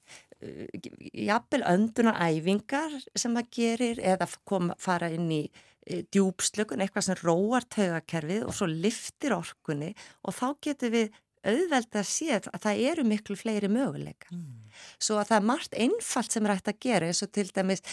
jafnvel 1.13 1.63
önduna 1.69 2.15
æfingar 2.21 2.95
sem 3.15 3.35
maður 3.35 3.51
gerir 3.57 4.01
eða 4.13 4.27
koma, 4.47 4.77
fara 4.79 5.11
inn 5.13 5.29
í 5.31 5.43
uh, 5.47 6.01
djúpslökun, 6.13 6.83
eitthvað 6.83 7.09
sem 7.09 7.19
róar 7.23 7.67
taugakerfið 7.71 8.47
og 8.47 8.57
svo 8.57 8.69
liftir 8.69 9.35
orkunni 9.37 9.93
og 10.23 10.37
þá 10.37 10.47
getur 10.69 10.93
við 10.93 11.19
auðveld 11.43 11.97
að 11.99 12.07
sé 12.07 12.37
að 12.37 12.61
það 12.63 12.85
eru 12.89 13.03
miklu 13.07 13.35
fleiri 13.35 13.67
möguleika. 13.71 14.29
Mm. 14.31 14.69
Svo 14.95 15.17
að 15.19 15.33
það 15.33 15.37
er 15.39 15.49
margt 15.49 15.75
einfalt 15.75 16.31
sem 16.31 16.45
er 16.45 16.55
hægt 16.55 16.71
að 16.71 16.79
gera 16.85 17.09
eins 17.09 17.23
og 17.25 17.33
til 17.35 17.49
dæmis 17.51 17.83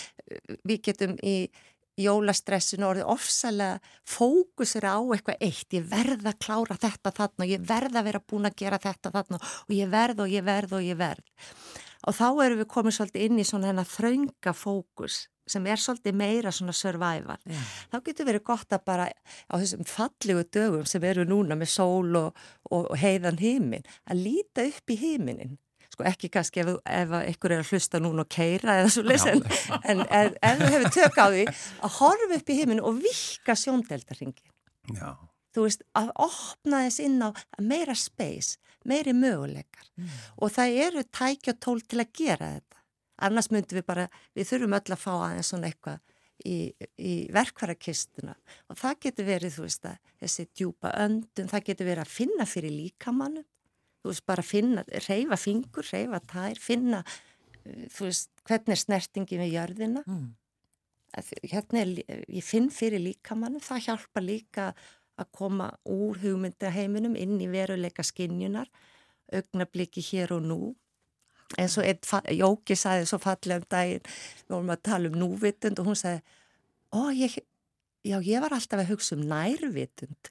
við 0.62 0.82
getum 0.86 1.16
í 1.26 1.34
jólastressinu 2.00 2.86
orðið 2.88 3.10
ofsalega 3.12 3.78
fókusir 4.08 4.86
á 4.86 4.98
eitthvað 5.02 5.42
eitt. 5.44 5.68
Ég 5.74 5.86
verð 5.90 6.30
að 6.30 6.40
klára 6.46 6.78
þetta 6.80 7.12
þarna 7.16 7.46
og 7.46 7.52
ég 7.52 7.68
verð 7.68 8.00
að 8.00 8.08
vera 8.08 8.24
búin 8.32 8.48
að 8.48 8.58
gera 8.62 8.80
þetta 8.80 9.12
þarna 9.16 9.40
og 9.42 9.76
ég 9.76 9.92
verð 9.92 10.24
og 10.24 10.34
ég 10.34 10.46
verð 10.46 10.76
og 10.78 10.86
ég 10.86 11.00
verð. 11.00 11.48
Og 12.08 12.16
þá 12.16 12.26
erum 12.46 12.62
við 12.62 12.70
komið 12.72 12.96
svolítið 12.96 13.26
inn 13.26 13.40
í 13.42 13.46
svona 13.48 13.70
hennar 13.70 13.88
þraunga 13.88 14.54
fókus 14.56 15.26
sem 15.50 15.66
er 15.66 15.80
svolítið 15.80 16.18
meira 16.18 16.52
svona 16.54 16.74
survival. 16.76 17.38
Yeah. 17.48 17.72
Þá 17.90 17.96
getur 18.06 18.28
verið 18.28 18.44
gott 18.46 18.76
að 18.76 18.84
bara 18.86 19.08
á 19.10 19.54
þessum 19.56 19.86
fallegu 19.88 20.44
dögum 20.54 20.86
sem 20.88 21.04
eru 21.10 21.24
núna 21.28 21.56
með 21.58 21.72
sól 21.74 22.20
og, 22.20 22.44
og, 22.70 22.84
og 22.84 23.00
heiðan 23.00 23.40
hímin, 23.40 23.88
að 24.06 24.22
líta 24.28 24.66
upp 24.68 24.94
í 24.94 24.98
híminin. 25.00 25.58
Sko 25.90 26.06
ekki 26.06 26.30
kannski 26.30 26.62
ef, 26.62 26.76
ef 26.86 27.16
einhver 27.18 27.56
er 27.56 27.64
að 27.64 27.72
hlusta 27.72 27.98
núna 28.02 28.22
og 28.22 28.30
keira 28.30 28.78
eða 28.78 28.92
svo 28.94 29.02
lesen, 29.08 29.42
en 29.82 30.04
ef, 30.06 30.36
ef 30.38 30.60
þú 30.60 30.70
hefur 30.76 30.94
tök 30.94 31.18
á 31.18 31.26
því 31.26 31.42
að 31.50 31.96
horfa 31.98 32.38
upp 32.38 32.52
í 32.54 32.58
híminin 32.60 32.84
og 32.86 33.02
vika 33.02 33.58
sjóndeldarringin. 33.58 34.54
Já. 34.94 35.10
Þú 35.50 35.66
veist, 35.66 35.82
að 35.98 36.12
opna 36.22 36.84
þess 36.86 37.02
inn 37.02 37.18
á 37.26 37.34
meira 37.58 37.96
space, 37.98 38.60
meiri 38.86 39.14
möguleikar. 39.16 39.88
Mm. 40.00 40.12
og 40.40 40.52
það 40.54 40.76
eru 40.86 41.02
tækja 41.12 41.56
tól 41.60 41.80
til 41.82 42.00
að 42.00 42.12
gera 42.16 42.52
þetta. 42.54 42.78
Annars 43.20 43.50
myndum 43.52 43.76
við 43.80 43.84
bara, 43.84 44.06
við 44.34 44.48
þurfum 44.48 44.76
öll 44.78 44.94
að 44.94 45.02
fá 45.02 45.12
aðeins 45.12 45.50
svona 45.52 45.68
eitthvað 45.68 45.98
í, 46.46 46.56
í 46.96 47.14
verkvarakistuna 47.34 48.34
og 48.70 48.78
það 48.80 48.98
getur 49.06 49.28
verið, 49.28 49.56
þú 49.56 49.66
veist, 49.66 49.88
að 49.88 50.12
þessi 50.22 50.46
djúpa 50.56 50.92
öndun, 51.04 51.50
það 51.50 51.66
getur 51.68 51.90
verið 51.90 52.04
að 52.04 52.14
finna 52.14 52.46
fyrir 52.48 52.74
líkamannu, 52.76 53.44
þú 54.00 54.12
veist, 54.12 54.26
bara 54.28 54.46
finna, 54.46 54.84
reyfa 55.08 55.40
fingur, 55.40 55.88
reyfa 55.92 56.22
tær, 56.32 56.60
finna, 56.60 57.02
uh, 57.02 57.82
þú 57.92 58.08
veist, 58.08 58.30
hvernig 58.48 58.76
er 58.76 58.82
snertingi 58.84 59.40
með 59.40 59.54
jörðina, 59.56 60.04
mm. 60.06 60.26
hérna 61.52 61.84
er, 61.84 61.94
ég 62.24 62.46
finn 62.46 62.70
fyrir 62.74 63.04
líkamannu, 63.04 63.62
það 63.64 63.84
hjálpa 63.88 64.24
líka 64.24 64.70
að 64.70 64.88
koma 65.36 65.70
úr 65.84 66.20
hugmyndaheiminum 66.22 67.16
inn 67.18 67.40
í 67.42 67.48
veruleika 67.50 68.04
skinnjunar, 68.06 68.70
augnabliki 69.32 70.02
hér 70.04 70.36
og 70.36 70.46
nú 70.46 70.60
og 71.58 71.84
einn 71.84 72.38
Jóki 72.38 72.76
sagði 72.78 73.06
svo 73.10 73.18
fallega 73.22 73.60
um 73.60 73.66
daginn 73.70 74.04
við 74.04 74.54
vorum 74.54 74.74
að 74.74 74.82
tala 74.86 75.10
um 75.10 75.18
núvitund 75.18 75.80
og 75.82 75.90
hún 75.90 75.98
sagði 75.98 76.22
ó, 76.94 77.10
ég, 77.14 77.36
já, 78.06 78.16
ég 78.22 78.42
var 78.42 78.54
alltaf 78.54 78.82
að 78.82 78.92
hugsa 78.92 79.16
um 79.16 79.26
nærvitund 79.30 80.30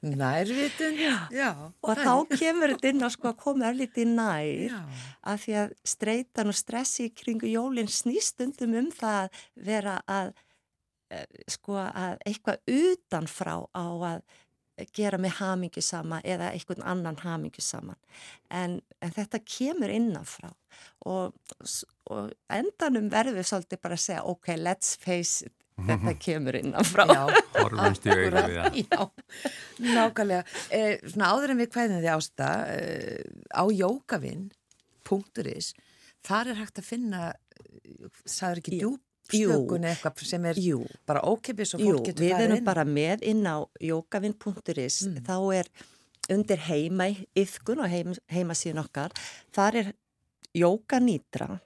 Nærvitund 0.00 0.96
já, 0.96 1.28
já 1.28 1.50
og 1.52 1.96
þá 2.00 2.12
er. 2.14 2.38
kemur 2.40 2.72
þetta 2.74 2.92
inn 2.92 3.04
að 3.04 3.14
sko 3.16 3.30
að 3.30 3.40
koma 3.44 3.68
erlítið 3.68 4.14
nær 4.14 4.70
já. 4.70 4.80
af 5.28 5.44
því 5.44 5.56
að 5.64 5.74
streitan 5.92 6.52
og 6.52 6.56
stressi 6.56 7.10
kringu 7.12 7.50
jólinn 7.52 7.90
snýstundum 7.90 8.78
um 8.80 8.88
það 8.96 9.26
að 9.26 9.42
vera 9.68 9.98
að 10.08 10.32
sko 11.50 11.80
að 11.82 12.20
eitthvað 12.26 12.60
utanfrá 12.76 13.56
á 13.74 13.86
að 14.14 14.22
gera 14.96 15.18
mig 15.20 15.34
hamingi 15.36 15.82
sama 15.84 16.22
eða 16.24 16.52
einhvern 16.54 16.84
annan 16.88 17.18
hamingi 17.20 17.60
saman 17.60 17.98
en, 18.48 18.78
en 19.04 19.12
þetta 19.12 19.42
kemur 19.44 19.92
innanfrá 19.92 20.48
og, 21.04 21.34
og 22.08 22.30
endanum 22.48 23.10
verður 23.12 23.40
við 23.40 23.48
svolítið 23.50 23.82
bara 23.82 23.98
að 23.98 24.04
segja 24.06 24.22
ok, 24.30 24.54
let's 24.56 24.94
face 25.00 25.44
it 25.46 25.56
þetta 25.86 26.14
kemur 26.26 26.56
innanfrá. 26.58 27.06
Horfumst 27.56 28.06
í 28.06 28.12
auðvitað 28.14 28.80
Já, 28.84 29.00
nákvæmlega. 29.80 30.42
Eh, 30.76 30.96
Svona 31.08 31.30
áður 31.34 31.54
en 31.54 31.62
við 31.62 31.70
hvaðin 31.76 32.00
þið 32.00 32.10
ásta 32.14 32.48
eh, 32.74 33.22
á 33.52 33.64
jókavinn.is 33.72 35.70
þar 36.26 36.52
er 36.52 36.60
hægt 36.60 36.80
að 36.82 36.88
finna 36.90 37.22
eh, 37.32 38.10
sagður 38.28 38.60
ekki 38.62 38.80
djúb 38.80 39.00
slökun 39.34 39.86
eitthvað 39.90 40.26
sem 40.28 40.50
er 40.50 40.60
jú. 40.60 40.82
bara 41.08 41.22
ókipis 41.26 41.74
og 41.76 41.84
fólk 41.84 42.10
getur 42.10 42.24
farið 42.24 42.30
inn. 42.30 42.36
Við 42.36 42.46
erum 42.48 42.68
bara 42.68 42.84
með 42.88 43.24
inn 43.30 43.46
á 43.46 43.56
jókavinn.is 43.84 45.00
mm. 45.06 45.24
þá 45.26 45.36
er 45.60 45.72
undir 46.30 46.62
heima 46.68 47.08
yfkun 47.38 47.82
og 47.82 47.90
heim, 47.90 48.14
heimasíðun 48.30 48.84
okkar 48.84 49.14
þar 49.56 49.80
er 49.82 49.90
jókanýtra 50.56 51.58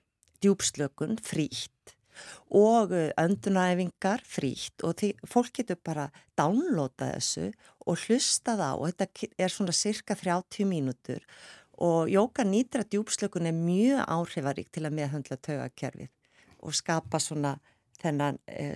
djúpslökun 0.44 1.18
frítt 1.24 1.94
og 2.54 2.92
uh, 2.94 3.10
öndunæfingar 3.18 4.22
frítt 4.28 4.84
og 4.86 4.98
því, 5.00 5.14
fólk 5.26 5.58
getur 5.58 5.80
bara 5.84 6.08
downloada 6.38 7.14
þessu 7.16 7.50
og 7.84 8.00
hlusta 8.06 8.54
það 8.60 8.80
og 8.80 8.92
þetta 8.92 9.28
er 9.44 9.52
svona 9.52 9.74
cirka 9.76 10.16
30 10.18 10.68
mínútur 10.70 11.24
og 11.82 12.12
jókanýtra 12.12 12.86
djúpslökun 12.86 13.50
er 13.50 13.56
mjög 13.56 14.04
áhrifarík 14.06 14.70
til 14.70 14.84
að 14.86 15.00
meðhandla 15.00 15.40
taugakerfið 15.42 16.12
og 16.64 16.74
skapa 16.76 17.20
svona 17.22 17.54
þennan 18.00 18.40
e, 18.48 18.72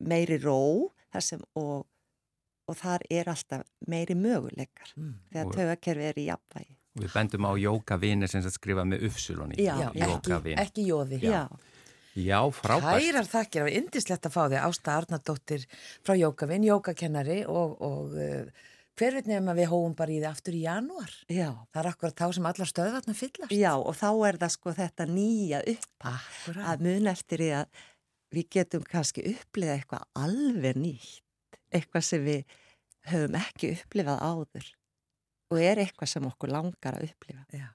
meiri 0.00 0.38
ró 0.42 0.90
sem, 1.20 1.42
og, 1.58 1.84
og 2.68 2.78
þar 2.78 3.04
er 3.10 3.32
alltaf 3.32 3.66
meiri 3.88 4.16
möguleikar 4.16 4.94
mm. 4.96 5.12
þegar 5.32 5.52
tögakerfi 5.56 6.08
er 6.08 6.22
í 6.22 6.28
jafnvægi. 6.30 6.78
Við 7.02 7.12
bendum 7.16 7.48
á 7.48 7.52
jókavinir 7.56 8.28
sem 8.28 8.44
skrifa 8.52 8.84
með 8.84 9.06
uppsulunni. 9.08 9.56
Já, 9.60 9.88
ekki, 9.96 10.56
ekki 10.60 10.88
jóði. 10.90 11.22
Já. 11.24 11.46
Já, 12.12 12.36
frábært. 12.52 13.00
Hærar 13.00 13.24
þakkir, 13.24 13.62
það 13.62 13.64
var 13.64 13.76
indislegt 13.78 14.26
að 14.28 14.34
fá 14.34 14.42
þig 14.42 14.58
Ásta 14.60 14.96
Arnardóttir 14.98 15.62
frá 16.04 16.12
Jókavinn, 16.18 16.66
jókakennari 16.68 17.38
og, 17.48 17.78
og 17.80 18.18
uh, 18.20 18.66
hver 18.98 19.16
veit 19.16 19.28
nefnum 19.30 19.52
að 19.52 19.60
við 19.62 19.70
hóum 19.72 19.94
bara 19.98 20.12
í 20.12 20.18
þið 20.20 20.28
aftur 20.30 20.56
í 20.58 20.62
janúar? 20.66 21.14
Já. 21.32 21.48
það 21.72 21.80
er 21.82 21.90
akkurat 21.92 22.18
þá 22.18 22.26
sem 22.36 22.48
allar 22.50 22.70
stöðvarnar 22.70 23.18
fyllast. 23.18 23.54
Já 23.56 23.72
og 23.76 23.96
þá 23.98 24.08
er 24.28 24.38
það 24.42 24.54
sko 24.56 24.74
þetta 24.76 25.08
nýja 25.10 25.62
upp 25.74 26.08
Akkurat. 26.12 26.64
að 26.72 26.86
mun 26.88 27.10
eftir 27.12 27.44
því 27.44 27.50
að 27.60 27.82
við 28.32 28.48
getum 28.56 28.86
kannski 28.88 29.26
upplifað 29.32 29.78
eitthvað 29.78 30.06
alveg 30.24 30.80
nýtt 30.80 31.58
eitthvað 31.72 32.06
sem 32.06 32.24
við 32.24 32.58
höfum 33.12 33.38
ekki 33.40 33.74
upplifað 33.76 34.24
áður 34.24 34.72
og 35.52 35.60
er 35.60 35.82
eitthvað 35.82 36.12
sem 36.14 36.26
okkur 36.28 36.52
langar 36.52 36.96
að 36.96 37.08
upplifa. 37.10 37.44
Já. 37.52 37.68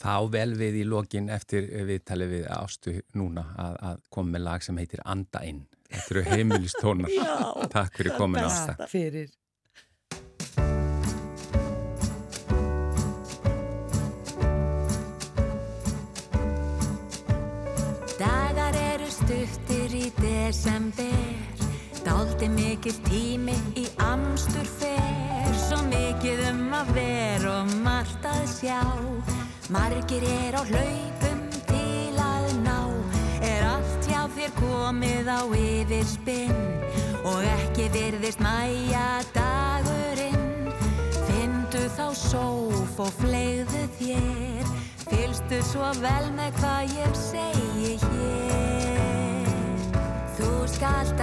Þá 0.00 0.14
vel 0.32 0.54
við 0.56 0.78
í 0.80 0.84
lokin 0.88 1.28
eftir 1.32 1.66
við 1.84 2.04
talið 2.08 2.30
við 2.32 2.46
ástu 2.56 2.94
núna 3.16 3.44
að, 3.60 3.74
að 3.90 3.98
koma 4.12 4.36
með 4.36 4.44
lag 4.46 4.64
sem 4.64 4.80
heitir 4.80 5.02
Anda 5.04 5.42
inn. 5.44 5.66
Þetta 5.90 6.14
eru 6.14 6.22
heimilistónar. 6.30 7.16
Takk 7.72 7.98
fyrir 7.98 8.16
komin 8.16 8.44
ásta. 8.46 8.76
Takk 8.78 8.92
fyrir 8.92 9.28
desember. 20.50 21.14
Dáldi 22.02 22.48
mikil 22.50 22.96
tími 23.06 23.54
í 23.78 23.84
amstur 24.02 24.66
fer 24.80 25.52
Svo 25.54 25.78
mikið 25.86 26.40
um 26.48 26.72
að 26.74 26.90
vera 26.96 27.52
og 27.60 27.74
margt 27.84 28.26
að 28.26 28.40
sjá. 28.50 28.80
Margir 29.70 30.24
er 30.26 30.56
á 30.58 30.62
hlaupum 30.66 31.44
til 31.68 32.18
að 32.24 32.48
ná. 32.64 32.80
Er 33.46 33.62
allt 33.68 34.08
hjá 34.10 34.24
þér 34.34 34.56
komið 34.58 35.30
á 35.30 35.40
yfirspinn? 35.60 36.58
Og 37.30 37.46
ekki 37.52 37.86
virðist 37.94 38.42
mæja 38.42 39.20
dagurinn. 39.36 40.72
Findu 41.28 41.84
þá 41.94 42.08
sóf 42.24 42.98
og 43.06 43.14
flegðu 43.20 43.86
þér. 44.00 44.74
Fylstu 45.06 45.62
svo 45.70 45.94
vel 46.02 46.26
með 46.34 46.58
hvað 46.58 46.98
ég 46.98 47.22
segi 47.28 47.94
hér 48.02 49.09
Þú 50.70 50.76
skalt 50.76 51.20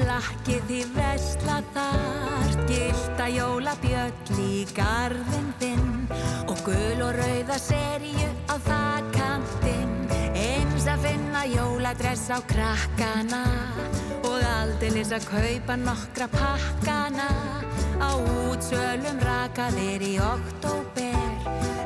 eilífu 0.00 0.06
flakki 0.06 0.60
því 0.66 0.80
vesla 0.94 1.62
þart 1.74 2.68
gilda 2.68 3.28
jólabjöll 3.28 4.38
í 4.40 4.66
garðin 4.74 5.52
þinn. 5.60 6.08
Og 6.48 6.58
gul 6.64 7.02
og 7.02 7.14
rauða 7.16 7.58
serju 7.58 8.28
á 8.48 8.56
þakkantinn 8.64 10.08
eins 10.34 10.86
að 10.86 11.04
finna 11.04 11.44
jóladress 11.46 12.30
á 12.30 12.40
krakkana. 12.46 13.44
Og 14.24 14.40
aldeilis 14.42 15.12
að 15.12 15.28
kaupa 15.28 15.76
nokkra 15.76 16.28
pakkana. 16.28 17.28
Á 18.00 18.16
útsölum 18.16 19.20
rakaðir 19.20 20.02
í 20.02 20.18
oktober 20.18 21.20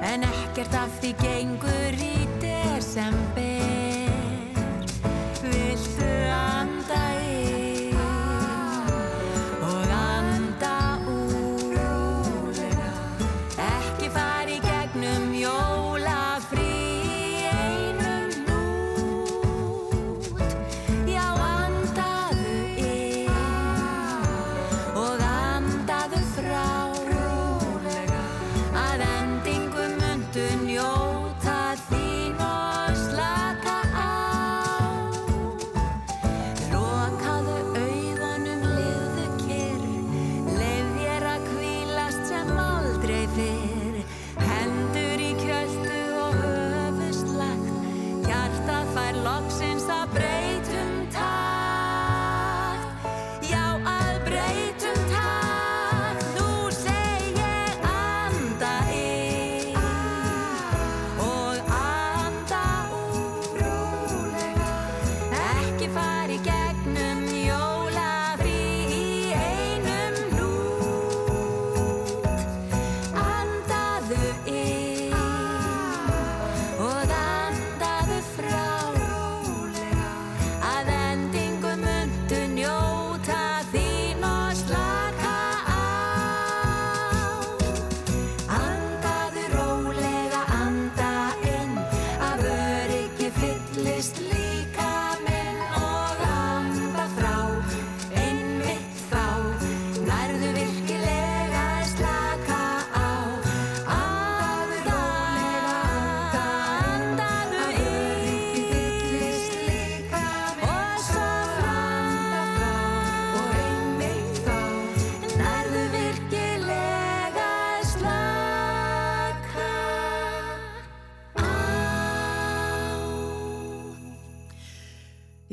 en 0.02 0.22
ekkert 0.22 0.74
af 0.74 0.90
því 1.00 1.14
gengur 1.18 1.98
í 1.98 2.28
desember. 2.38 3.42
Viltu 5.42 6.12
anda 6.30 7.13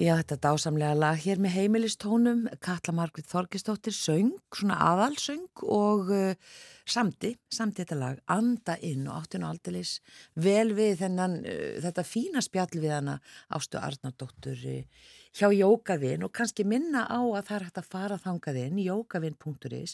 Já, 0.01 0.15
þetta 0.17 0.35
dásamlega 0.41 0.95
lag 0.97 1.19
hér 1.21 1.37
með 1.37 1.51
heimilistónum, 1.59 2.39
Katla 2.63 2.93
Margrit 2.97 3.27
Þorgistóttir 3.29 3.93
söng, 3.93 4.31
svona 4.49 4.79
aðalsöng 4.81 5.61
og 5.69 6.07
uh, 6.09 6.53
samti, 6.89 7.35
samti 7.53 7.83
þetta 7.83 7.97
lag, 7.99 8.21
anda 8.33 8.79
inn 8.81 9.03
og 9.05 9.19
áttinu 9.19 9.45
aldeilis 9.45 9.99
vel 10.41 10.71
við 10.73 11.03
þennan, 11.03 11.35
uh, 11.45 11.75
þetta 11.83 12.05
fína 12.07 12.41
spjall 12.41 12.79
við 12.79 12.95
hana 12.95 13.19
Ástu 13.53 13.77
Arnardóttur 13.77 14.63
uh, 14.71 15.11
hjá 15.37 15.51
Jókavinn 15.53 16.25
og 16.25 16.33
kannski 16.33 16.65
minna 16.65 17.03
á 17.05 17.21
að 17.21 17.51
það 17.51 17.57
er 17.59 17.65
hægt 17.67 17.77
að 17.83 17.91
fara 17.91 18.17
þangað 18.23 18.57
inn, 18.63 18.79
jókavinn.is 18.81 19.93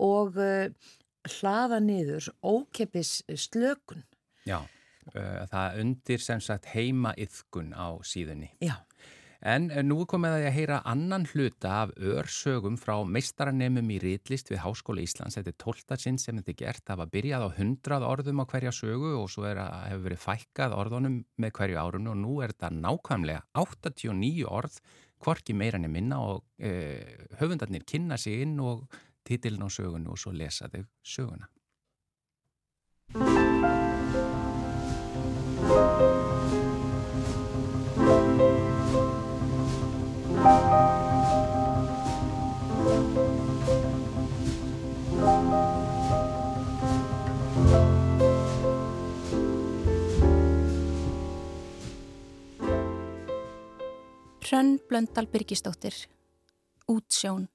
og 0.00 0.38
hlaða 1.28 1.82
niður 1.84 2.30
ókeppis 2.40 3.18
slökun. 3.36 4.00
Já, 4.48 4.64
það 5.12 5.76
undir 5.84 6.24
sem 6.24 6.40
sagt 6.40 6.70
heima 6.72 7.12
yðkun 7.20 7.76
á 7.76 8.00
síðunni. 8.00 8.48
Já, 8.64 8.80
En 9.42 9.70
eh, 9.74 9.82
nú 9.82 9.96
er 10.04 10.06
komið 10.10 10.36
að 10.36 10.40
ég 10.44 10.48
að 10.52 10.56
heyra 10.56 10.76
annan 10.86 11.24
hluta 11.26 11.70
af 11.82 11.92
örsögum 11.98 12.76
frá 12.78 12.94
meistaranemum 13.02 13.88
í 13.90 13.98
ritlist 14.02 14.52
við 14.52 14.62
Háskóla 14.62 15.02
Íslands. 15.02 15.34
Þetta 15.38 15.50
er 15.50 15.58
tóltarsinn 15.58 16.18
sem 16.22 16.38
þetta 16.38 16.52
er 16.54 16.58
gert. 16.60 16.84
Það 16.86 17.00
var 17.02 17.12
byrjað 17.16 17.46
á 17.50 17.56
hundrað 17.58 18.06
orðum 18.06 18.42
á 18.42 18.50
hverja 18.54 18.74
sögu 18.76 19.10
og 19.18 19.26
svo 19.34 19.48
að, 19.50 19.62
hefur 19.90 20.06
verið 20.06 20.22
fækkað 20.22 20.76
orðunum 20.78 21.16
með 21.42 21.54
hverju 21.58 21.82
árunni 21.82 22.12
og 22.14 22.18
nú 22.22 22.36
er 22.38 22.54
þetta 22.54 22.70
nákvæmlega 22.78 23.42
89 23.58 24.46
orð, 24.46 24.78
hvorki 25.22 25.58
meira 25.58 25.78
enn 25.78 25.90
minna 25.90 26.22
og 26.22 26.44
e, 26.62 26.72
höfundarnir 27.42 27.82
kynna 27.86 28.18
sig 28.18 28.46
inn 28.46 28.58
og 28.62 28.86
titilin 29.26 29.66
á 29.66 29.70
sögunu 29.70 30.14
og 30.14 30.22
svo 30.22 30.34
lesa 30.34 30.70
þau 30.70 30.86
söguna. 31.02 31.50
Hrönn 40.42 40.58
Blöndal 54.88 55.26
Byrgistóttir 55.26 55.94
Útsjón 56.88 57.48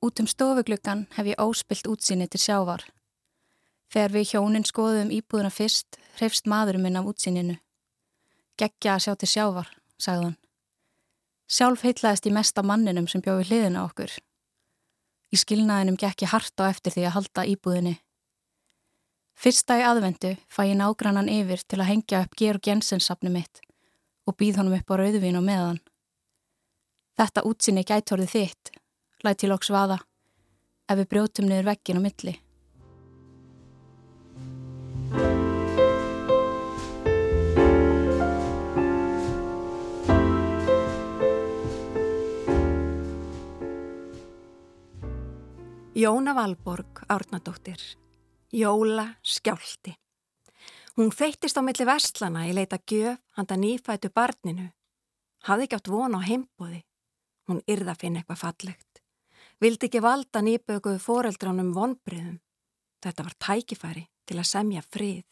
Út 0.00 0.20
um 0.20 0.26
stofugluggan 0.26 1.06
hef 1.10 1.26
ég 1.26 1.40
óspilt 1.40 1.86
útsinni 1.86 2.28
til 2.28 2.40
sjávar. 2.40 2.80
Þegar 3.92 4.16
við 4.16 4.28
hjónin 4.32 4.64
skoðum 4.64 5.12
íbúðuna 5.12 5.52
fyrst, 5.52 6.00
hrefst 6.16 6.48
maðurum 6.48 6.88
minn 6.88 6.96
af 6.96 7.04
útsýninu. 7.12 7.60
Gekkja 8.56 8.96
að 8.96 9.02
sjá 9.04 9.14
til 9.20 9.34
sjávar, 9.36 9.68
sagðan. 10.00 10.38
Sjálf 11.48 11.80
heitlaðist 11.80 12.26
í 12.28 12.32
mesta 12.34 12.60
manninum 12.60 13.06
sem 13.08 13.22
bjóði 13.24 13.46
hliðina 13.48 13.86
okkur. 13.86 14.10
Í 15.32 15.36
skilnaðinum 15.40 15.96
gekki 16.00 16.28
hart 16.28 16.60
á 16.60 16.68
eftir 16.68 16.92
því 16.92 17.06
að 17.08 17.14
halda 17.14 17.44
íbúðinni. 17.48 17.94
Fyrsta 19.38 19.78
í 19.80 19.84
aðvendu 19.86 20.34
fæ 20.52 20.66
ég 20.66 20.76
nágrannan 20.76 21.30
yfir 21.32 21.62
til 21.64 21.78
að 21.80 21.88
hengja 21.92 22.20
upp 22.26 22.36
Georg 22.36 22.68
Jensens 22.68 23.08
sapni 23.08 23.32
mitt 23.32 23.62
og 24.28 24.36
býð 24.36 24.60
honum 24.60 24.76
upp 24.76 24.92
á 24.92 24.94
rauðvin 25.00 25.38
og 25.40 25.46
meðan. 25.46 25.80
Þetta 27.16 27.46
útsýni 27.48 27.86
gætorði 27.86 28.28
þitt, 28.34 28.72
læt 29.24 29.40
til 29.40 29.54
okks 29.54 29.72
vaða, 29.72 29.96
ef 30.84 31.00
við 31.00 31.10
brjótum 31.14 31.48
niður 31.48 31.70
veggin 31.70 32.02
á 32.02 32.04
milli. 32.04 32.34
Jóna 45.98 46.34
Valborg, 46.34 47.00
árnadóttir. 47.08 47.80
Jóla 48.52 49.18
skjálti. 49.22 49.98
Hún 50.96 51.10
feittist 51.10 51.58
á 51.58 51.62
milli 51.66 51.82
vestlana 51.82 52.44
í 52.46 52.52
leita 52.54 52.78
gjöf 52.78 53.18
handa 53.34 53.58
nýfætu 53.58 54.12
barninu. 54.14 54.68
Hafði 55.42 55.66
ekki 55.66 55.78
átt 55.80 55.90
von 55.90 56.14
á 56.14 56.22
heimbóði. 56.22 56.84
Hún 57.50 57.64
yrða 57.66 57.96
að 57.96 58.00
finna 58.04 58.22
eitthvað 58.22 58.42
fallegt. 58.44 59.02
Vildi 59.58 59.90
ekki 59.90 60.04
valda 60.06 60.46
nýböguðu 60.46 61.02
foreldránum 61.02 61.74
vonbriðum. 61.74 62.38
Þetta 63.02 63.26
var 63.26 63.38
tækifæri 63.42 64.06
til 64.22 64.38
að 64.38 64.50
semja 64.54 64.86
frið. 64.86 65.26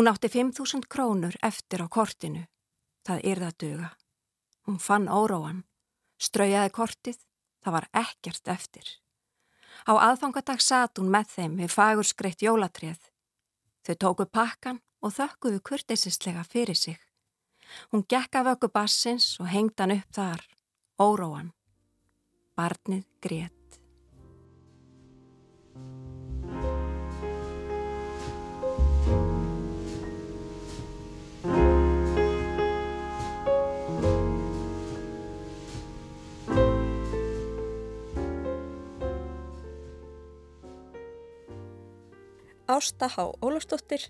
Hún 0.00 0.08
átti 0.08 0.32
5.000 0.32 0.88
krónur 0.88 1.36
eftir 1.44 1.84
á 1.84 1.86
kortinu. 1.92 2.48
Það 3.04 3.26
yrða 3.36 3.52
að 3.52 3.58
duga. 3.68 3.96
Hún 4.64 4.80
fann 4.80 5.12
óróan. 5.12 5.66
Straujaði 6.16 6.72
kortið. 6.72 7.26
Það 7.60 7.76
var 7.76 7.92
ekkert 7.92 8.48
eftir. 8.48 8.96
Á 9.84 9.92
aðfangadag 10.08 10.62
satt 10.64 10.98
hún 10.98 11.10
með 11.12 11.32
þeim 11.34 11.58
við 11.60 11.74
fagur 11.74 12.08
skreitt 12.08 12.44
jólatrið. 12.46 13.00
Þau 13.86 13.94
tóku 14.02 14.26
pakkan 14.26 14.80
og 15.04 15.14
þökkuðu 15.18 15.60
kurtisislega 15.62 16.44
fyrir 16.44 16.78
sig. 16.78 16.98
Hún 17.90 18.06
gekk 18.08 18.40
af 18.40 18.54
ökku 18.54 18.70
bassins 18.72 19.34
og 19.40 19.50
hengd 19.50 19.78
hann 19.80 19.98
upp 19.98 20.14
þar, 20.14 20.46
óróan. 21.02 21.52
Barnið 22.56 23.04
grét. 23.20 23.55
Ásta 42.76 43.06
Há 43.08 43.32
Ólafsdóttir, 43.40 44.02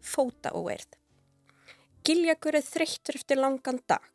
Fóta 0.00 0.52
og 0.54 0.68
Eirð. 0.70 0.92
Giljagur 2.06 2.54
er 2.54 2.62
þreyttur 2.62 3.16
eftir 3.18 3.40
langan 3.40 3.80
dag. 3.90 4.06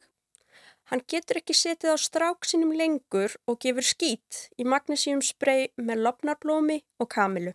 Hann 0.88 1.04
getur 1.12 1.42
ekki 1.42 1.56
setið 1.58 1.92
á 1.92 1.98
strák 2.00 2.48
sinum 2.48 2.72
lengur 2.80 3.36
og 3.44 3.60
gefur 3.60 3.84
skít 3.84 4.40
í 4.56 4.64
magnísíumsprei 4.64 5.74
með 5.84 6.06
lopnarblómi 6.06 6.80
og 7.04 7.12
kamilu. 7.12 7.54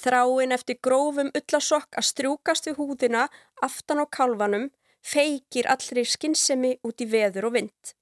Þráin 0.00 0.56
eftir 0.56 0.80
grófum 0.80 1.28
ullasokk 1.36 2.00
að 2.00 2.08
strjúkast 2.14 2.70
við 2.70 2.80
húðina 2.80 3.28
aftan 3.68 4.00
á 4.00 4.06
kálvanum 4.08 4.70
feikir 5.04 5.68
allri 5.68 6.08
skinnsemi 6.08 6.78
út 6.80 7.04
í 7.04 7.12
veður 7.12 7.50
og 7.50 7.58
vind. 7.60 7.96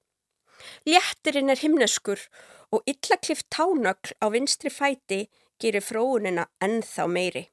Léttirinn 0.87 1.51
er 1.51 1.59
himneskur 1.59 2.29
og 2.71 2.87
illaklift 2.87 3.51
tánökl 3.51 4.15
á 4.23 4.31
vinstri 4.31 4.71
fæti 4.71 5.25
gerir 5.61 5.83
fróunina 5.83 6.47
ennþá 6.63 7.07
meiri. 7.07 7.45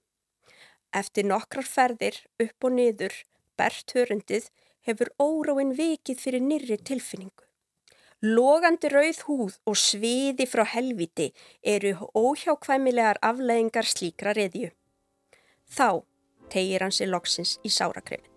Eftir 0.93 1.25
nokkrar 1.29 1.67
ferðir 1.67 2.19
upp 2.43 2.67
og 2.67 2.77
niður, 2.77 3.15
bert 3.57 3.95
hörundið, 3.97 4.51
hefur 4.87 5.13
óráinn 5.23 5.73
vikið 5.79 6.21
fyrir 6.21 6.45
nýri 6.45 6.79
tilfinningu. 6.79 7.47
Logandi 8.23 8.91
rauð 8.93 9.23
húð 9.27 9.55
og 9.67 9.79
sviði 9.79 10.47
frá 10.47 10.63
helviti 10.75 11.33
eru 11.75 11.97
óhjákvæmilegar 12.15 13.19
afleðingar 13.31 13.89
slíkra 13.89 14.37
reðju. 14.39 14.71
Þá 15.67 16.05
tegir 16.53 16.87
hann 16.87 16.95
sér 16.95 17.11
loksins 17.11 17.59
í 17.67 17.73
sárakremi. 17.73 18.32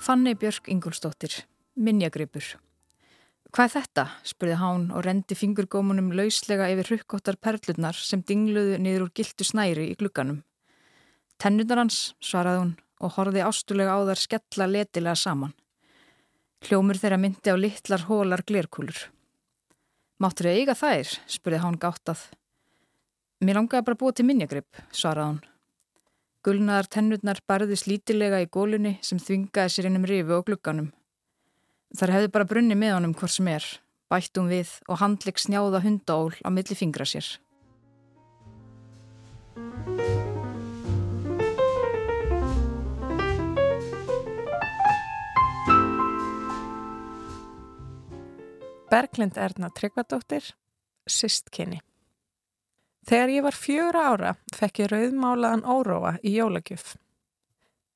Fanni 0.00 0.32
Björk 0.32 0.64
Ingolstóttir, 0.72 1.34
Minjagripur. 1.76 2.46
Hvað 3.52 3.74
þetta? 3.74 4.04
spurði 4.24 4.54
hán 4.56 4.86
og 4.96 5.02
rendi 5.04 5.36
fingurgómunum 5.36 6.08
lauslega 6.16 6.70
yfir 6.72 6.88
hrukkóttar 6.88 7.36
perlurnar 7.36 7.98
sem 8.00 8.22
dingluðu 8.24 8.78
niður 8.80 9.04
úr 9.04 9.12
gildu 9.20 9.44
snæri 9.44 9.90
í 9.90 9.98
glugganum. 10.00 10.38
Tennunar 11.36 11.82
hans, 11.82 12.14
svaraði 12.16 12.62
hún 12.62 12.72
og 13.04 13.12
horfi 13.18 13.44
ástulega 13.44 13.92
á 13.92 14.00
þar 14.08 14.22
skella 14.24 14.70
letilega 14.72 15.20
saman. 15.20 15.52
Hljómur 16.64 16.96
þeirra 16.96 17.20
myndi 17.20 17.52
á 17.52 17.56
litlar 17.60 18.08
hólar 18.08 18.46
glerkúlur. 18.48 19.04
Máttur 20.16 20.48
þau 20.48 20.56
eiga 20.56 20.78
þær? 20.80 21.12
spurði 21.28 21.60
hán 21.60 21.76
gáttað. 21.76 22.24
Mér 23.44 23.60
langaði 23.60 23.84
bara 23.84 24.00
að 24.00 24.04
búa 24.06 24.16
til 24.16 24.30
minjagrip, 24.32 24.80
svaraði 24.96 25.34
hún. 25.34 25.49
Gulnaðar 26.40 26.86
tennurnar 26.88 27.36
barðist 27.44 27.84
lítilega 27.84 28.38
í 28.40 28.46
gólunni 28.48 28.94
sem 29.04 29.18
þvingaði 29.20 29.72
sér 29.74 29.88
innum 29.90 30.06
rifu 30.08 30.38
og 30.38 30.46
glugganum. 30.46 30.86
Þar 32.00 32.12
hefði 32.14 32.30
bara 32.32 32.46
brunni 32.48 32.78
með 32.80 32.94
honum 32.94 33.12
hvort 33.12 33.34
sem 33.34 33.50
er, 33.52 33.66
bættum 34.08 34.48
við 34.48 34.72
og 34.88 35.02
handlik 35.02 35.36
snjáða 35.36 35.82
hundál 35.84 36.32
á 36.40 36.48
milli 36.48 36.78
fingra 36.78 37.04
sér. 37.04 37.28
Berglind 48.88 49.36
Erna 49.36 49.68
Tryggvadóttir, 49.76 50.54
Sistkinni 51.04 51.84
Þegar 53.08 53.32
ég 53.32 53.44
var 53.46 53.56
fjöra 53.56 54.02
ára 54.12 54.32
fekk 54.54 54.82
ég 54.82 54.90
rauðmálaðan 54.92 55.64
óróa 55.64 56.16
í 56.20 56.34
jólagjöf. 56.36 56.96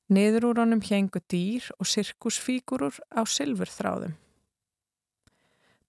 Niður 0.09 0.51
úr 0.51 0.61
honum 0.63 0.81
hengu 0.85 1.21
dýr 1.29 1.67
og 1.79 1.89
sirkusfígurur 1.89 2.97
á 3.13 3.21
sylfurþráðum. 3.25 4.15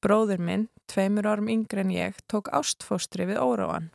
Bróður 0.05 0.41
minn, 0.41 0.69
tveimur 0.89 1.29
árum 1.29 1.49
yngre 1.53 1.83
en 1.83 1.93
ég, 1.93 2.17
tók 2.29 2.49
ástfóstri 2.55 3.27
við 3.29 3.41
óróan. 3.41 3.91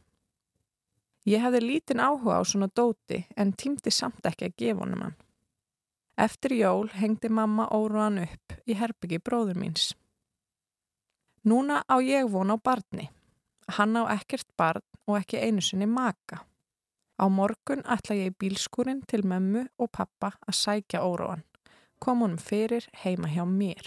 Ég 1.30 1.42
hefði 1.42 1.62
lítinn 1.62 2.02
áhuga 2.02 2.42
á 2.42 2.44
svona 2.46 2.70
dóti 2.74 3.22
en 3.38 3.54
týmdi 3.54 3.94
samt 3.94 4.26
ekki 4.26 4.50
að 4.50 4.58
gefa 4.58 4.84
honum 4.84 5.06
hann. 5.06 5.18
Eftir 6.18 6.58
jól 6.58 6.90
hengdi 6.94 7.30
mamma 7.30 7.70
óróan 7.70 8.24
upp 8.26 8.58
í 8.66 8.78
herbyggi 8.78 9.22
bróður 9.22 9.62
míns. 9.62 9.92
Núna 11.46 11.82
á 11.86 12.02
ég 12.02 12.30
von 12.30 12.54
á 12.54 12.58
barni. 12.58 13.10
Hann 13.78 13.98
á 13.98 14.10
ekkert 14.18 14.50
barn 14.58 14.86
og 15.08 15.18
ekki 15.20 15.42
einu 15.42 15.62
sinni 15.62 15.88
maka. 15.90 16.44
Á 17.22 17.26
morgun 17.30 17.84
ætla 17.86 18.18
ég 18.18 18.32
í 18.32 18.38
bílskúrin 18.44 19.04
til 19.08 19.26
mömmu 19.28 19.68
og 19.78 19.92
pappa 19.94 20.34
að 20.48 20.58
sækja 20.58 21.04
óróan. 21.06 21.44
Kom 22.02 22.24
honum 22.26 22.42
fyrir 22.42 22.88
heima 23.04 23.30
hjá 23.30 23.46
mér. 23.46 23.86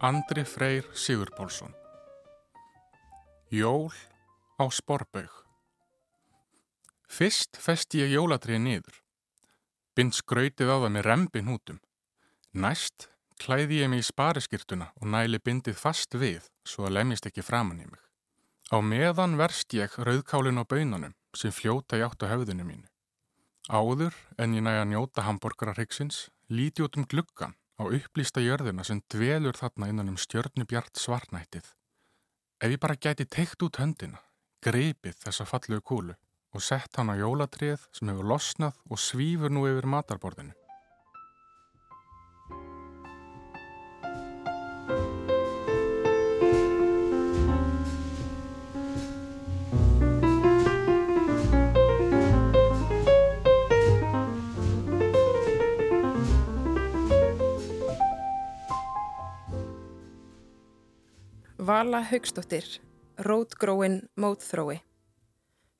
Andri 0.00 0.44
Freyr 0.44 0.86
Sigurbólsson 0.94 1.74
Jól 3.48 3.90
á 4.54 4.70
Sporbaug 4.70 5.32
Fyrst 7.10 7.58
festi 7.58 8.04
ég 8.04 8.14
jólatriði 8.14 8.60
niður. 8.62 9.00
Bind 9.98 10.14
skrautið 10.14 10.70
á 10.70 10.76
það 10.78 10.94
með 10.94 11.06
rempin 11.08 11.50
hútum. 11.50 11.82
Næst 12.54 13.08
klæði 13.42 13.82
ég 13.82 13.90
mig 13.90 14.04
í 14.04 14.06
spariskirtuna 14.06 14.92
og 15.02 15.10
næli 15.10 15.42
bindið 15.42 15.74
fast 15.82 16.14
við 16.14 16.46
svo 16.62 16.86
að 16.86 17.00
lemjist 17.00 17.26
ekki 17.26 17.42
framann 17.42 17.82
í 17.82 17.90
mig. 17.90 18.02
Á 18.70 18.78
meðan 18.78 19.34
verst 19.34 19.74
ég 19.74 19.98
rauðkálin 19.98 20.62
á 20.62 20.64
bönunum 20.68 21.18
sem 21.34 21.50
fljóta 21.50 21.98
í 21.98 22.06
átt 22.06 22.22
á 22.22 22.30
höfðinu 22.38 22.62
mínu. 22.70 22.86
Áður 23.66 24.14
en 24.38 24.54
ég 24.54 24.62
næja 24.62 24.86
að 24.86 24.92
njóta 24.94 25.26
hambúrgararryggsins 25.26 26.28
líti 26.46 26.86
út 26.86 26.94
um 26.94 27.02
gluggan 27.02 27.58
á 27.78 27.82
upplýsta 27.86 28.42
jörðina 28.42 28.84
sem 28.84 29.02
dvelur 29.12 29.56
þarna 29.56 29.90
innan 29.92 30.12
um 30.12 30.18
stjörnubjart 30.18 30.98
svarnættið. 30.98 31.66
Ef 32.58 32.74
ég 32.74 32.82
bara 32.82 32.98
gæti 32.98 33.28
teikt 33.30 33.62
út 33.62 33.78
höndina, 33.78 34.18
greipið 34.66 35.20
þessa 35.22 35.46
falluðu 35.46 35.84
kúlu 35.86 36.18
og 36.54 36.64
sett 36.64 36.98
hann 36.98 37.12
á 37.12 37.14
jólatrið 37.14 37.84
sem 37.94 38.10
hefur 38.10 38.32
losnað 38.34 38.80
og 38.90 38.98
svífur 38.98 39.54
nú 39.54 39.68
yfir 39.70 39.86
matarborðinu. 39.86 40.57
Vala 61.68 62.00
Haugstóttir, 62.00 62.64
Rótgróin 63.18 63.98
mótþrói. 64.16 64.78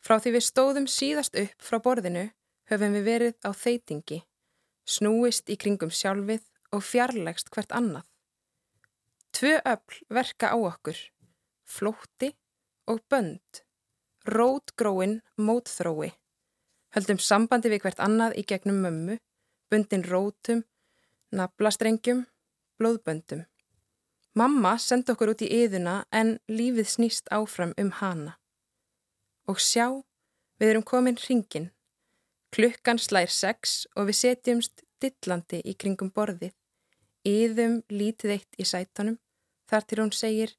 Frá 0.04 0.18
því 0.20 0.34
við 0.34 0.44
stóðum 0.44 0.88
síðast 0.92 1.38
upp 1.40 1.64
frá 1.64 1.78
borðinu 1.80 2.26
höfum 2.68 2.98
við 2.98 3.06
verið 3.06 3.38
á 3.48 3.56
þeitingi, 3.56 4.18
snúist 4.84 5.48
í 5.48 5.56
kringum 5.56 5.88
sjálfið 5.88 6.44
og 6.76 6.84
fjarlægst 6.84 7.48
hvert 7.56 7.72
annað. 7.72 8.04
Tvö 9.32 9.56
öll 9.64 10.04
verka 10.12 10.52
á 10.52 10.60
okkur, 10.60 11.00
flótti 11.64 12.34
og 12.84 13.00
bönd, 13.08 13.64
rótgróin 14.28 15.22
mótþrói. 15.40 16.12
Höldum 17.00 17.16
sambandi 17.16 17.72
við 17.72 17.86
hvert 17.86 18.04
annað 18.04 18.36
í 18.36 18.44
gegnum 18.44 18.84
mömmu, 18.84 19.22
bundin 19.72 20.04
rótum, 20.04 20.66
naflastrengjum, 21.32 22.26
blóðböndum. 22.76 23.48
Mamma 24.34 24.76
sendi 24.78 25.12
okkur 25.14 25.32
út 25.32 25.42
í 25.42 25.48
yðuna 25.62 26.02
en 26.14 26.36
lífið 26.50 26.88
snýst 26.92 27.30
áfram 27.34 27.72
um 27.80 27.90
hana. 28.00 28.36
Og 29.48 29.60
sjá, 29.62 30.04
við 30.60 30.74
erum 30.74 30.84
komin 30.86 31.18
hringin. 31.18 31.70
Klukkan 32.54 33.00
slær 33.00 33.32
sex 33.32 33.86
og 33.96 34.08
við 34.08 34.20
setjumst 34.22 34.84
dillandi 35.02 35.62
í 35.64 35.74
kringum 35.74 36.12
borðið. 36.14 36.54
Yðum 37.28 37.82
lítið 37.92 38.36
eitt 38.36 38.60
í 38.60 38.64
sætanum 38.68 39.18
þar 39.68 39.84
til 39.88 40.00
hún 40.00 40.14
segir, 40.16 40.54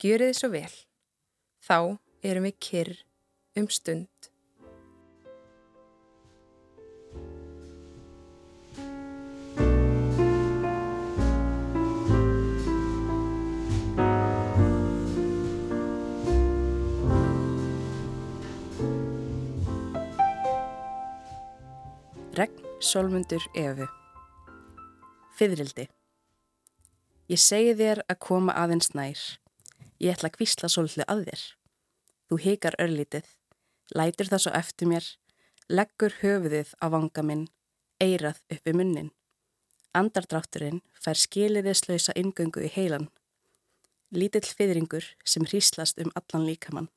gjörið 0.00 0.32
þið 0.32 0.38
svo 0.40 0.52
vel. 0.52 0.74
Þá 1.66 1.78
erum 2.22 2.48
við 2.48 2.58
kyrr 2.68 2.94
um 3.56 3.68
stund. 3.72 4.15
Regn 22.36 22.66
Solmundur 22.84 23.40
Efu 23.56 23.86
Fyðrildi 25.38 25.86
Ég 27.32 27.40
segi 27.40 27.70
þér 27.78 28.02
að 28.12 28.18
koma 28.26 28.52
aðeins 28.60 28.90
nær. 28.92 29.22
Ég 29.96 30.12
ætla 30.12 30.28
að 30.28 30.34
kvísla 30.34 30.68
svolítið 30.68 31.06
að 31.08 31.22
þér. 31.30 31.44
Þú 32.28 32.38
hikar 32.44 32.76
örlítið, 32.84 33.30
lætur 33.96 34.28
það 34.28 34.42
svo 34.44 34.52
eftir 34.60 34.90
mér, 34.92 35.08
leggur 35.72 36.18
höfuðið 36.20 36.74
á 36.76 36.86
vanga 36.92 37.24
minn, 37.24 37.46
eirað 38.04 38.42
uppi 38.52 38.76
munnin. 38.76 39.08
Andardrátturinn 39.96 40.82
fær 40.92 41.16
skiliðislausa 41.16 42.12
ingöngu 42.20 42.68
í 42.68 42.72
heilan. 42.76 43.08
Lítill 44.12 44.44
fyðringur 44.44 45.08
sem 45.24 45.48
hríslast 45.48 46.04
um 46.04 46.12
allan 46.12 46.44
líkamann. 46.50 46.92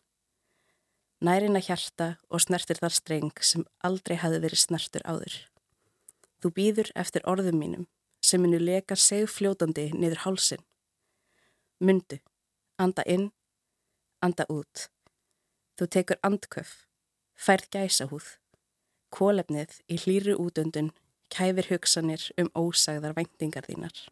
Nærin 1.19 1.58
að 1.60 1.65
hjarta 1.67 2.05
og 2.32 2.39
snertir 2.45 2.79
þar 2.79 2.93
streng 2.95 3.41
sem 3.43 3.65
aldrei 3.84 4.15
hafi 4.21 4.38
verið 4.39 4.62
snertur 4.62 5.03
áður. 5.03 5.34
Þú 6.39 6.51
býður 6.55 6.91
eftir 6.95 7.25
orðum 7.27 7.60
mínum 7.60 7.88
sem 8.23 8.39
munu 8.39 8.60
leka 8.60 8.95
segfljótandi 8.95 9.89
niður 9.95 10.23
hálsin. 10.23 10.63
Mundu, 11.84 12.19
anda 12.79 13.03
inn, 13.03 13.32
anda 14.23 14.45
út. 14.51 14.88
Þú 15.75 15.88
tekur 15.95 16.19
andköf, 16.23 16.71
færð 17.36 17.67
gæsa 17.75 18.08
húð. 18.12 18.38
Kólefnið 19.12 19.79
í 19.91 19.99
hlýru 19.99 20.38
útöndun 20.39 20.93
kæfir 21.34 21.67
hugsanir 21.73 22.29
um 22.39 22.51
ósagðar 22.55 23.15
væntingar 23.17 23.67
þínar. 23.67 24.08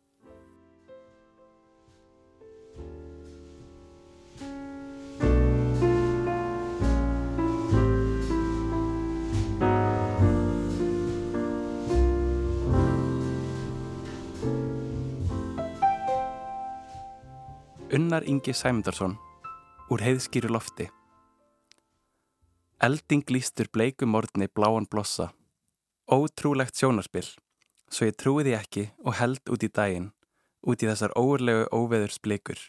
Unnar 17.88 18.26
Ingi 18.28 18.52
Sæmundarsson 18.52 19.14
úr 19.88 20.02
heiðskýru 20.04 20.50
lofti. 20.52 20.90
Elding 22.84 23.24
lístur 23.32 23.70
bleikum 23.72 24.18
orðni 24.20 24.50
bláan 24.52 24.90
blossa. 24.92 25.30
Ótrúlegt 26.12 26.76
sjónarspill 26.76 27.30
svo 27.88 28.10
ég 28.10 28.18
trúi 28.20 28.44
því 28.44 28.56
ekki 28.58 28.84
og 29.06 29.16
held 29.22 29.54
út 29.56 29.64
í 29.64 29.70
daginn 29.72 30.10
út 30.68 30.84
í 30.84 30.90
þessar 30.90 31.16
óurlegu 31.16 31.70
óveðurs 31.72 32.20
blikur 32.20 32.60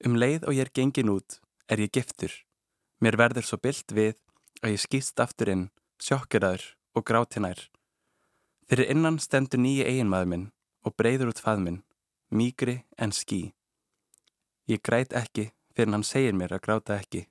Um 0.00 0.16
leið 0.16 0.48
og 0.48 0.56
ég 0.56 0.64
er 0.64 0.72
gengin 0.72 1.12
út 1.12 1.36
er 1.68 1.84
ég 1.84 1.92
giftur. 1.92 2.32
Mér 3.04 3.20
verður 3.20 3.44
svo 3.44 3.60
byllt 3.60 3.92
við 3.92 4.16
að 4.62 4.72
ég 4.72 4.84
skýst 4.86 5.20
aftur 5.20 5.52
inn 5.52 5.68
sjokkeraður 6.00 6.64
og 6.96 7.04
grátinær. 7.04 7.60
Fyrir 8.72 8.88
innan 8.88 9.20
stendur 9.20 9.60
nýji 9.60 9.84
eiginmaður 9.84 10.32
minn 10.32 10.50
og 10.80 10.96
breyður 10.96 11.36
út 11.36 11.44
faðminn 11.44 11.82
mýgri 12.32 12.80
en 12.96 13.12
ský 13.12 13.52
Ég 14.68 14.82
græt 14.84 15.14
ekki 15.16 15.46
fyrir 15.72 15.94
hann 15.94 16.02
segir 16.04 16.34
mér 16.36 16.52
að 16.52 16.66
gráta 16.66 16.98
ekki. 17.00 17.22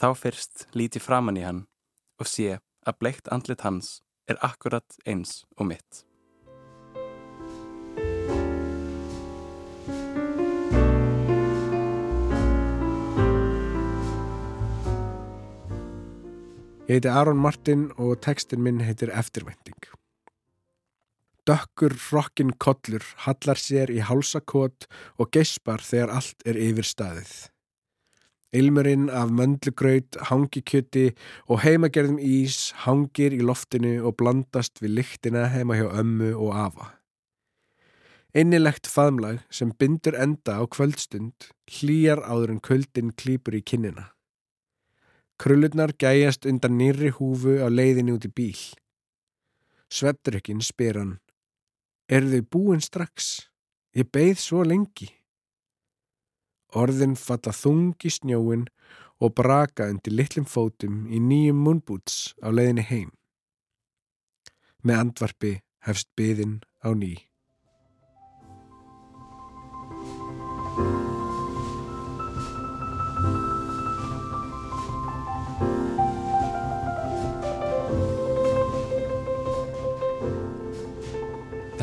Þá 0.00 0.08
fyrst 0.16 0.62
líti 0.72 1.02
framann 1.04 1.36
í 1.36 1.44
hann 1.44 1.66
og 2.16 2.30
sé 2.30 2.56
að 2.88 2.98
bleikt 3.02 3.28
andlit 3.28 3.66
hans 3.66 3.98
er 4.24 4.40
akkurat 4.40 4.96
eins 5.04 5.42
og 5.60 5.68
mitt. 5.68 6.06
Ég 16.88 16.96
heiti 16.96 17.12
Aron 17.12 17.40
Martin 17.40 17.90
og 18.00 18.22
textin 18.24 18.64
minn 18.64 18.80
heitir 18.80 19.12
Eftirvænting. 19.12 19.92
Dökkur 21.42 21.90
hrokkin 21.98 22.52
kollur 22.62 23.02
hallar 23.24 23.58
sér 23.58 23.90
í 23.90 23.98
hálsakot 24.06 24.84
og 25.18 25.30
geispar 25.34 25.82
þegar 25.82 26.12
allt 26.14 26.44
er 26.46 26.54
yfir 26.54 26.86
staðið. 26.86 27.32
Ilmurinn 28.54 29.08
af 29.10 29.32
möndlugraut, 29.34 30.14
hangikjöti 30.28 31.08
og 31.50 31.64
heimagerðum 31.64 32.20
ís 32.22 32.70
hangir 32.84 33.34
í 33.34 33.40
loftinu 33.42 33.96
og 34.06 34.20
blandast 34.20 34.78
við 34.84 35.00
lyktina 35.00 35.48
heima 35.50 35.80
hjá 35.80 35.88
ömmu 35.88 36.30
og 36.36 36.52
afa. 36.66 36.86
Einilegt 38.38 38.86
faðmlag 38.86 39.40
sem 39.50 39.72
bindur 39.74 40.14
enda 40.14 40.60
á 40.60 40.64
kvöldstund 40.70 41.48
hlýjar 41.66 42.22
áður 42.22 42.54
en 42.54 42.62
kvöldin 42.62 43.10
klýpur 43.18 43.58
í 43.58 43.64
kinnina. 43.66 44.12
Krullurnar 45.42 45.96
gæjast 45.98 46.46
undan 46.46 46.78
nýri 46.78 47.10
húfu 47.18 47.58
á 47.58 47.66
leiðinni 47.66 48.14
út 48.14 48.30
í 48.30 48.30
bíl. 48.30 48.62
Sveptrykkin 49.90 50.62
spyr 50.62 51.00
hann 51.00 51.12
Er 52.08 52.26
þau 52.26 52.42
búin 52.50 52.82
strax? 52.82 53.48
Ég 53.94 54.08
beigð 54.10 54.40
svo 54.40 54.62
lengi. 54.64 55.10
Orðin 56.72 57.14
falla 57.20 57.52
þungi 57.52 58.10
snjóin 58.10 58.66
og 59.22 59.34
braka 59.36 59.90
undir 59.92 60.16
litlum 60.16 60.46
fótum 60.48 61.04
í 61.12 61.20
nýjum 61.20 61.60
munnbúts 61.62 62.32
á 62.42 62.48
leiðinni 62.48 62.84
heim. 62.88 63.10
Með 64.82 65.02
andvarpi 65.02 65.52
hefst 65.86 66.08
byðin 66.18 66.62
á 66.82 66.90
ný. 66.96 67.14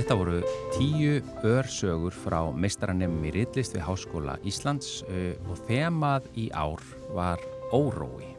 Þetta 0.09 0.23
voru 0.23 0.37
tíu 0.73 1.17
örsögur 1.45 2.15
frá 2.17 2.39
meistarannemum 2.49 3.27
í 3.29 3.33
Rittlist 3.35 3.75
við 3.77 3.83
Háskóla 3.85 4.39
Íslands 4.41 5.03
uh, 5.05 5.37
og 5.45 5.61
þemað 5.69 6.25
í 6.33 6.47
ár 6.49 6.81
var 7.13 7.45
órói. 7.69 8.38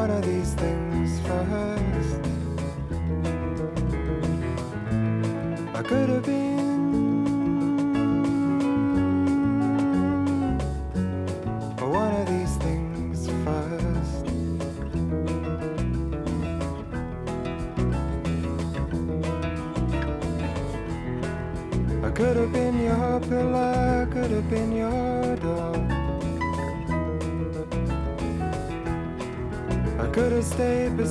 One 0.00 0.10
of 0.12 0.24
these 0.24 0.54
things 0.54 1.10
first. 1.28 2.22
I 5.78 5.82
could 5.82 6.08
have 6.08 6.24
been. 6.24 6.60
one 12.00 12.14
of 12.20 12.26
these 12.32 12.54
things 12.64 13.18
first. 13.44 14.24
I 22.06 22.10
could 22.18 22.36
have 22.38 22.52
been 22.54 22.76
your 22.88 23.20
pillar, 23.28 24.08
could 24.14 24.30
have 24.30 24.48
been 24.48 24.72
your 24.74 24.89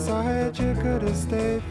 stayed 0.09 0.51
beside 0.51 0.59
you, 0.59 0.73
could 0.81 1.01
have 1.03 1.15
stayed 1.15 1.63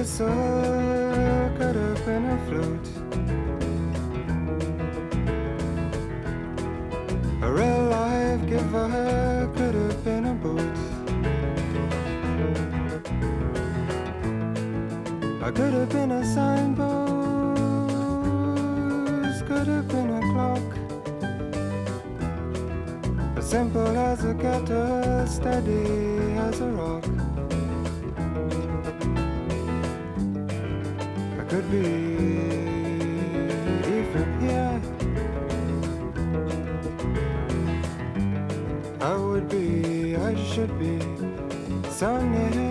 a 0.00 0.02
whistle, 0.02 0.26
could 1.58 1.76
have 1.76 2.06
been 2.06 2.24
a 2.24 2.38
flute. 2.46 2.88
A 7.42 7.52
real 7.52 7.82
life 7.84 8.46
giver 8.48 9.50
could 9.56 9.74
have 9.74 10.04
been 10.04 10.24
a 10.26 10.34
boot. 10.34 10.78
I 15.42 15.50
could 15.50 15.74
have 15.74 15.90
been 15.90 16.12
a 16.12 16.24
signpost, 16.24 17.06
could 19.46 19.66
have 19.66 19.88
been 19.88 20.10
a 20.10 20.20
clock. 20.32 20.68
As 23.36 23.50
simple 23.50 23.96
as 23.98 24.24
a 24.24 24.34
kettle, 24.34 25.26
steady 25.26 26.09
I 39.02 39.16
would 39.16 39.48
be, 39.48 40.16
I 40.16 40.34
should 40.34 40.76
be 40.80 40.98
so 41.90 42.20
near. 42.20 42.69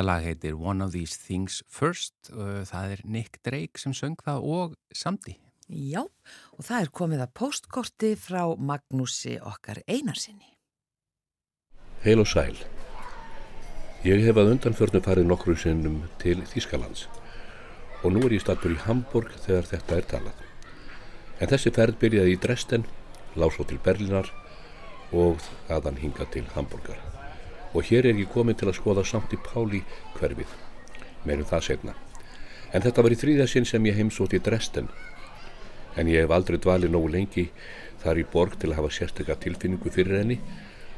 Þetta 0.00 0.14
lag 0.14 0.24
heitir 0.24 0.54
One 0.56 0.80
of 0.80 0.94
These 0.94 1.18
Things 1.20 1.58
First. 1.68 2.30
Það 2.32 2.92
er 2.94 3.00
Nick 3.04 3.34
Drake 3.44 3.76
sem 3.76 3.92
söng 3.92 4.14
það 4.24 4.46
og 4.48 4.78
samti. 4.96 5.34
Já, 5.68 6.00
og 6.56 6.64
það 6.64 6.86
er 6.86 6.90
komið 6.96 7.24
að 7.26 7.34
postkorti 7.36 8.10
frá 8.16 8.46
Magnúsi 8.56 9.34
okkar 9.44 9.82
einarsinni. 9.84 10.54
Heil 12.00 12.24
og 12.24 12.30
sæl. 12.32 12.56
Ég 14.08 14.24
hef 14.24 14.40
að 14.40 14.54
undanförnu 14.54 15.04
farið 15.04 15.28
nokkru 15.28 15.58
sinnum 15.60 16.00
til 16.24 16.38
Þískalands 16.48 17.04
og 18.00 18.16
nú 18.16 18.24
er 18.24 18.38
ég 18.38 18.46
stattur 18.46 18.72
í 18.72 18.80
Hamburg 18.86 19.36
þegar 19.44 19.68
þetta 19.74 20.00
er 20.00 20.10
talað. 20.16 20.42
En 21.44 21.52
þessi 21.52 21.76
ferð 21.76 22.00
byrjaði 22.00 22.38
í 22.38 22.40
Dresden, 22.40 22.88
lág 23.36 23.52
svo 23.52 23.68
til 23.68 23.82
Berlinar 23.84 24.32
og 25.12 25.44
aðan 25.68 26.00
hinga 26.00 26.24
til 26.32 26.48
Hamburgar. 26.56 27.09
Og 27.74 27.86
hér 27.86 28.08
er 28.10 28.18
ég 28.18 28.30
komin 28.32 28.56
til 28.58 28.68
að 28.68 28.80
skoða 28.80 29.04
samt 29.06 29.34
í 29.34 29.38
Páli 29.38 29.84
hverfið, 30.16 30.50
meirum 31.24 31.46
það 31.46 31.66
segna. 31.68 31.94
En 32.74 32.82
þetta 32.82 33.02
var 33.02 33.14
í 33.14 33.18
þrýða 33.20 33.46
sinn 33.50 33.68
sem 33.68 33.86
ég 33.86 33.98
heimsótt 33.98 34.34
í 34.34 34.42
Dresden, 34.42 34.88
en 35.96 36.10
ég 36.10 36.24
hef 36.24 36.34
aldrei 36.34 36.58
dvalið 36.58 36.94
nógu 36.94 37.10
lengi 37.14 37.46
þar 38.02 38.20
í 38.22 38.26
borg 38.32 38.56
til 38.58 38.72
að 38.72 38.80
hafa 38.80 38.92
sérstöka 38.96 39.36
tilfinningu 39.42 39.92
fyrir 39.94 40.20
henni, 40.20 40.40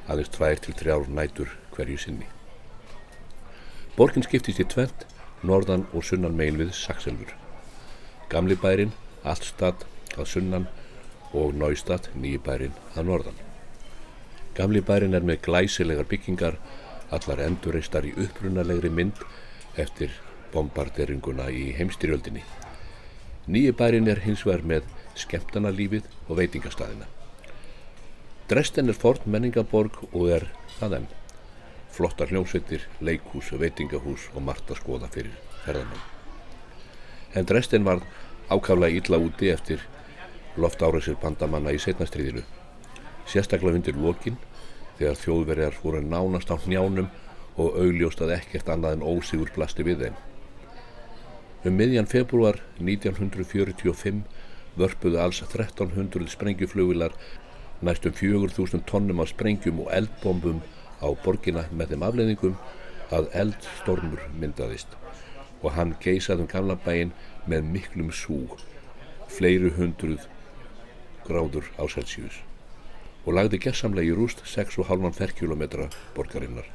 aðeins 0.09 0.33
tvær 0.33 0.61
til 0.65 0.75
þrjár 0.79 1.09
nætur 1.09 1.53
hverju 1.77 1.99
sinni. 2.01 2.29
Borgin 3.97 4.25
skiptist 4.25 4.61
í 4.63 4.69
tvent, 4.69 5.07
norðan 5.45 5.85
og 5.93 6.05
sunnan 6.09 6.37
megin 6.39 6.61
við 6.63 6.73
Saxelfur. 6.77 7.35
Gamli 8.33 8.57
bærin, 8.57 8.97
Allstad 9.23 9.85
að 10.17 10.29
sunnan 10.35 10.69
og 11.37 11.57
Náistad, 11.57 12.09
nýji 12.17 12.41
bærin 12.45 12.79
að 12.97 13.11
norðan. 13.11 13.52
Gamli 14.57 14.83
bærin 14.85 15.17
er 15.17 15.25
með 15.25 15.41
glæsilegar 15.47 16.09
byggingar, 16.11 16.59
allar 17.13 17.41
endurreistar 17.45 18.05
í 18.05 18.13
upprunalegri 18.27 18.91
mynd 18.93 19.23
eftir 19.81 20.13
bombarderinguna 20.53 21.49
í 21.49 21.71
heimstyrjöldinni. 21.79 22.43
Nýji 23.49 23.73
bærin 23.79 24.11
er 24.13 24.21
hins 24.27 24.45
vegar 24.47 24.63
með 24.75 24.91
skemmtanalífið 25.19 26.07
og 26.29 26.39
veitingastæðina. 26.39 27.09
Dresden 28.53 28.93
er 28.93 28.99
fort 28.99 29.25
menningaborg 29.27 29.97
og 30.13 30.29
er 30.37 30.49
það 30.79 30.99
enn 31.01 31.11
flottar 31.93 32.29
hljómsveitir, 32.33 32.87
leikhús, 33.05 33.53
veitingahús 33.61 34.29
og 34.35 34.45
margt 34.45 34.71
að 34.73 34.81
skoða 34.81 35.09
fyrir 35.13 35.33
ferðarmann. 35.65 36.09
En 37.37 37.49
Dresden 37.49 37.85
var 37.89 38.05
ákaflega 38.49 39.01
illa 39.01 39.21
úti 39.21 39.53
eftir 39.53 39.85
loft 40.61 40.85
áræsir 40.85 41.17
bandamanna 41.21 41.73
í 41.73 41.81
setnastriðinu. 41.81 42.45
Sérstaklega 43.29 43.79
undir 43.79 43.99
lokin 43.99 44.39
þegar 44.99 45.19
þjóðverjar 45.23 45.79
voru 45.83 46.03
nánast 46.05 46.51
á 46.53 46.57
njánum 46.67 47.09
og 47.61 47.79
augljóst 47.79 48.23
að 48.25 48.37
ekkert 48.39 48.71
annað 48.73 48.99
en 48.99 49.07
ósigur 49.07 49.53
blasti 49.55 49.85
við 49.87 50.07
þeim. 50.07 50.21
Um 51.63 51.77
miðjan 51.79 52.09
februar 52.11 52.59
1945 52.81 54.23
vörpuðu 54.79 55.21
alls 55.21 55.43
1300 55.45 56.31
sprengjuflugilar 56.33 57.15
næstum 57.83 58.15
4000 58.19 58.87
tonnum 58.89 59.21
af 59.23 59.33
sprengjum 59.33 59.83
og 59.85 59.93
eldbombum 59.95 60.63
á 61.03 61.09
borgina 61.25 61.67
með 61.71 61.95
þeim 61.95 62.07
afleðingum 62.09 62.57
að 63.13 63.29
eldstormur 63.43 64.23
myndaðist 64.39 64.97
og 65.63 65.75
hann 65.77 65.97
geisaði 66.03 66.47
um 66.47 66.51
gamla 66.51 66.79
bæin 66.87 67.13
með 67.47 67.69
miklum 67.75 68.11
sú, 68.15 68.39
fleiru 69.31 69.71
hundruð 69.77 70.27
gráður 71.27 71.69
á 71.79 71.85
Celsius 71.91 72.41
og 73.25 73.37
lagði 73.37 73.61
gessamlega 73.67 74.11
í 74.11 74.17
rúst 74.17 74.43
6,5 74.49 75.13
ferrkilometra 75.19 75.89
borgarinnar. 76.17 76.67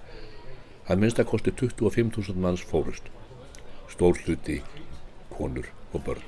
Að 0.87 1.01
minnst 1.03 1.19
að 1.19 1.29
kosti 1.33 1.51
25.000 1.51 2.39
manns 2.39 2.63
fórust, 2.63 3.09
stór 3.91 4.19
hluti, 4.23 4.61
konur 5.33 5.67
og 5.93 6.03
börn. 6.05 6.23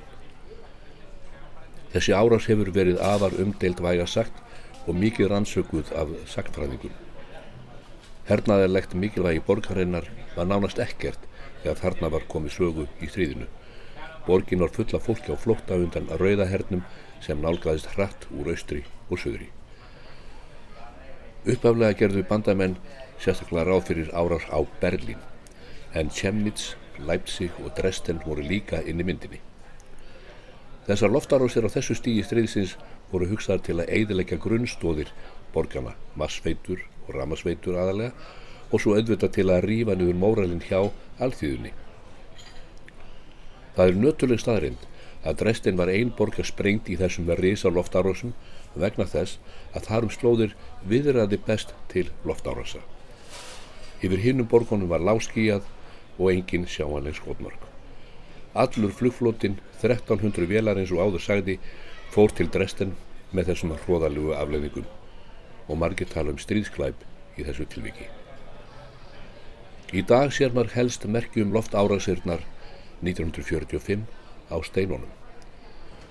Þessi 1.90 2.14
árás 2.14 2.46
hefur 2.46 2.70
verið 2.74 3.00
afar 3.02 3.34
umdeild 3.42 3.80
væga 3.82 4.06
sagt 4.06 4.36
og 4.86 4.98
mikið 4.98 5.32
rannsökuð 5.32 5.90
af 5.98 6.12
sagtfræðingum. 6.30 6.92
Hernaðarlegt 8.28 8.94
mikilvægi 8.94 9.42
borgarinnar 9.46 10.06
var 10.36 10.46
nánast 10.46 10.78
ekkert 10.78 11.24
þegar 11.62 11.80
þarna 11.82 12.12
var 12.14 12.28
komið 12.30 12.56
sögu 12.56 12.86
í 13.02 13.10
stríðinu. 13.10 13.48
Borgin 14.26 14.62
var 14.62 14.74
fulla 14.76 15.00
fólki 15.02 15.34
á 15.34 15.36
flótta 15.40 15.80
undan 15.80 16.10
rauðahernum 16.20 16.84
sem 17.24 17.40
nálgæðist 17.42 17.90
hratt 17.96 18.28
úr 18.30 18.52
austri 18.54 18.84
og 19.08 19.18
söðri. 19.18 19.50
Uppaflega 21.40 21.96
gerðu 21.96 22.20
bandamenn 22.28 22.74
sérstaklega 23.16 23.62
ráð 23.64 23.86
fyrir 23.88 24.08
árás 24.12 24.44
á 24.52 24.60
Berlín 24.80 25.16
en 25.96 26.10
Chemnitz, 26.12 26.74
Leipzig 27.00 27.54
og 27.64 27.72
Dresden 27.78 28.20
voru 28.26 28.44
líka 28.44 28.82
inn 28.84 29.00
í 29.00 29.06
myndinni. 29.08 29.40
Þessar 30.84 31.14
loftarásir 31.14 31.64
á 31.64 31.72
þessu 31.72 31.96
stígi 31.96 32.26
stríðsins 32.26 32.76
voru 33.08 33.30
hugsaðar 33.32 33.64
til 33.64 33.78
að 33.80 33.88
eidilegja 33.88 34.36
grunnstóðir 34.36 35.14
borgarna, 35.54 35.96
massveitur 36.12 36.84
og 37.06 37.16
ramasveitur 37.16 37.80
aðalega 37.80 38.12
og 38.70 38.84
svo 38.84 38.98
auðvitað 38.98 39.34
til 39.38 39.48
að 39.48 39.64
rýfa 39.64 39.96
niður 39.96 40.20
móralinn 40.20 40.62
hjá 40.68 40.90
alþýðunni. 41.24 41.72
Það 43.76 43.86
er 43.88 44.00
nötuleg 44.04 44.44
staðrind 44.44 44.88
að 45.24 45.40
Dresden 45.40 45.80
var 45.80 45.88
ein 45.88 46.12
borgar 46.12 46.44
sprengt 46.44 46.92
í 46.92 47.00
þessum 47.00 47.24
með 47.32 47.46
risa 47.46 47.72
loftárósum 47.72 48.36
vegna 48.74 49.06
þess 49.08 49.38
að 49.74 49.86
þarum 49.88 50.14
slóðir 50.14 50.54
viðræði 50.86 51.40
best 51.46 51.74
til 51.92 52.08
loftárósa. 52.24 52.80
Yfir 54.00 54.22
hinnum 54.22 54.48
borgunum 54.48 54.88
var 54.88 55.02
láskíjað 55.04 55.66
og 56.18 56.30
engin 56.32 56.66
sjáanleg 56.68 57.18
skotmörg. 57.18 57.58
Allur 58.54 58.92
flugflótin, 58.94 59.58
1300 59.82 60.48
velar 60.50 60.78
eins 60.80 60.92
og 60.94 61.02
áður 61.04 61.24
sagði, 61.24 61.58
fór 62.10 62.32
til 62.34 62.48
Dresden 62.50 62.96
með 63.32 63.52
þessum 63.52 63.76
hróðalugu 63.84 64.34
afleðingum 64.34 64.88
og 65.70 65.78
margir 65.78 66.08
tala 66.10 66.34
um 66.34 66.40
stríðsklæp 66.40 67.04
í 67.38 67.46
þessu 67.46 67.68
tilviki. 67.70 68.08
Í 69.94 70.02
dag 70.06 70.34
sér 70.34 70.54
maður 70.54 70.76
helst 70.76 71.06
merkjum 71.06 71.54
loft 71.54 71.74
árasirnar 71.74 72.42
1945 73.02 74.06
á 74.50 74.56
steinónum. 74.66 75.19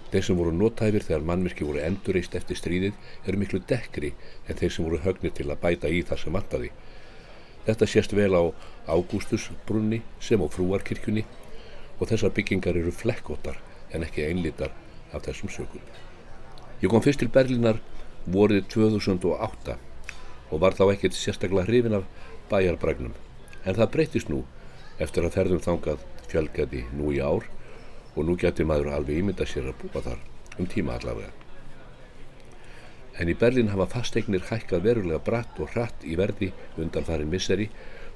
Þeir 0.10 0.26
sem 0.26 0.38
voru 0.40 0.52
nótæfir 0.56 1.06
þegar 1.06 1.26
mannmerki 1.26 1.66
voru 1.68 1.82
endurreist 1.86 2.36
eftir 2.38 2.58
stríðið 2.58 3.28
eru 3.30 3.42
miklu 3.42 3.60
dekkri 3.70 4.14
en 4.48 4.58
þeir 4.58 4.74
sem 4.74 4.88
voru 4.88 5.02
högnir 5.04 5.34
til 5.38 5.46
að 5.50 5.62
bæta 5.62 5.92
í 5.94 6.02
það 6.02 6.24
sem 6.24 6.38
vantaði. 6.38 6.72
Þetta 7.68 7.90
sést 7.92 8.16
vel 8.18 8.32
á 8.34 8.44
Ágústusbrunni 8.90 10.02
sem 10.24 10.42
á 10.42 10.48
Frúarkirkjunni 10.50 11.26
og 12.00 12.10
þessar 12.10 12.34
byggingar 12.34 12.80
eru 12.80 12.94
flekkóttar 12.96 13.60
en 13.94 14.06
ekki 14.08 14.26
einlítar 14.26 14.74
af 15.14 15.28
þessum 15.28 15.54
sökum. 15.54 15.84
Ég 16.82 16.90
kom 16.90 17.04
fyrst 17.06 17.22
til 17.22 17.30
Berlínar 17.30 17.82
vorið 18.26 18.66
2008 18.74 19.78
og 20.50 20.62
var 20.64 20.74
þá 20.78 20.86
ekkert 20.94 21.18
sérstaklega 21.18 21.68
hrifin 21.68 21.98
af 22.00 22.10
bæjarbragnum 22.50 23.14
en 23.66 23.78
það 23.78 23.92
breytist 23.94 24.34
nú 24.34 24.44
eftir 24.98 25.26
að 25.26 25.36
ferðum 25.38 25.64
þangað 25.64 26.06
fjölgaði 26.32 26.86
nú 26.98 27.14
í 27.14 27.22
ár 27.22 27.46
og 28.20 28.28
nú 28.28 28.36
getur 28.40 28.68
maður 28.68 28.92
alveg 28.98 29.22
ímynda 29.22 29.48
sér 29.48 29.70
að 29.72 29.78
búa 29.84 30.04
þar 30.04 30.20
um 30.60 30.68
tíma 30.68 30.98
allavega. 31.00 31.32
En 33.20 33.32
í 33.32 33.36
Berlín 33.40 33.72
hafa 33.72 33.88
fasteignir 33.96 34.44
hækkað 34.52 34.84
verulega 34.84 35.24
bratt 35.24 35.60
og 35.60 35.72
hratt 35.74 36.04
í 36.04 36.20
verði 36.20 36.52
undan 36.78 37.08
farin 37.08 37.32
misseri 37.32 37.70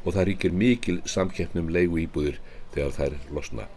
og 0.04 0.14
það 0.14 0.28
ríkir 0.30 0.60
mikil 0.60 1.00
samkeppnum 1.16 1.72
leigu 1.72 2.04
íbúðir 2.04 2.40
þegar 2.76 2.96
þær 3.00 3.18
losna. 3.32 3.68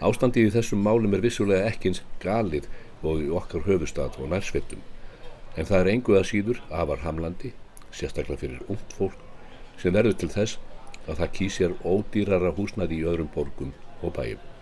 Ástandið 0.00 0.50
í 0.50 0.56
þessum 0.56 0.82
málum 0.84 1.16
er 1.16 1.24
vissulega 1.24 1.68
ekkins 1.70 2.02
galið 2.24 2.68
og 3.04 3.24
í 3.24 3.32
okkar 3.32 3.64
höfustad 3.68 4.16
og 4.20 4.32
nærsvettum 4.32 4.84
en 5.56 5.68
það 5.68 5.78
er 5.78 5.92
enguða 5.94 6.24
síður 6.28 6.60
afar 6.68 7.00
hamlandi, 7.04 7.52
sérstaklega 7.92 8.42
fyrir 8.42 8.72
ungt 8.72 8.96
fólk, 8.98 9.16
sem 9.80 9.94
verður 9.94 10.18
til 10.20 10.32
þess 10.32 10.58
að 11.06 11.22
það 11.22 11.32
kýsjar 11.38 11.78
ódýrara 11.84 12.52
húsnaði 12.58 13.00
í 13.00 13.08
öðrum 13.08 13.32
borgum 13.32 13.72
og 14.02 14.12
bæjum. 14.16 14.55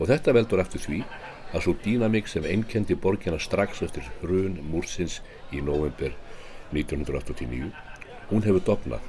Og 0.00 0.08
þetta 0.08 0.34
veldur 0.36 0.62
eftir 0.62 0.82
því 0.82 1.00
að 1.52 1.64
svo 1.64 1.74
dýnamík 1.84 2.28
sem 2.30 2.46
einnkendi 2.48 2.96
borgina 2.96 3.38
strax 3.40 3.82
eftir 3.84 4.06
hrun 4.22 4.56
múrsins 4.72 5.20
í 5.52 5.60
november 5.64 6.14
1989, 6.72 7.72
hún 8.30 8.46
hefur 8.46 8.64
dopnað. 8.68 9.02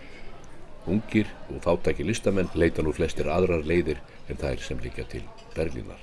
Ungir 0.91 1.29
og 1.47 1.61
fátæki 1.63 2.03
listamenn 2.03 2.51
leita 2.59 2.84
nú 2.84 2.91
flestir 2.91 3.29
aðrar 3.31 3.63
leiðir 3.63 4.01
en 4.27 4.39
þær 4.41 4.59
sem 4.59 4.81
líka 4.84 5.05
til 5.07 5.23
Berlínar. 5.55 6.01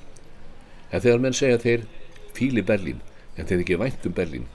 En 0.90 1.04
þegar 1.04 1.20
menn 1.20 1.36
segja 1.36 1.60
þeir 1.60 1.84
fíli 2.32 2.64
Berlín 2.64 3.04
en 3.36 3.46
þeir 3.46 3.66
ekki 3.66 3.78
væntum 3.80 4.16
Berlín 4.16 4.48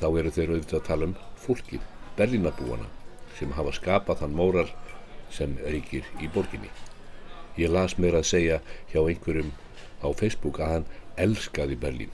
þá 0.00 0.08
eru 0.10 0.34
þeir 0.34 0.52
auðvitað 0.56 0.80
að 0.80 0.88
tala 0.90 1.08
um 1.08 1.14
fólkið, 1.38 1.86
berlínabúana 2.18 2.90
sem 3.38 3.54
hafa 3.54 3.72
skapað 3.78 4.24
þann 4.24 4.34
móral 4.34 4.68
sem 5.30 5.54
ríkir 5.62 6.06
í 6.18 6.30
borginni. 6.34 6.70
Ég 7.58 7.70
las 7.70 7.96
mér 7.98 8.18
að 8.18 8.28
segja 8.32 8.60
hjá 8.90 9.00
einhverjum 9.04 9.54
á 10.02 10.08
Facebook 10.14 10.60
að 10.60 10.74
hann 10.74 10.90
elskaði 11.16 11.78
Berlín. 11.78 12.12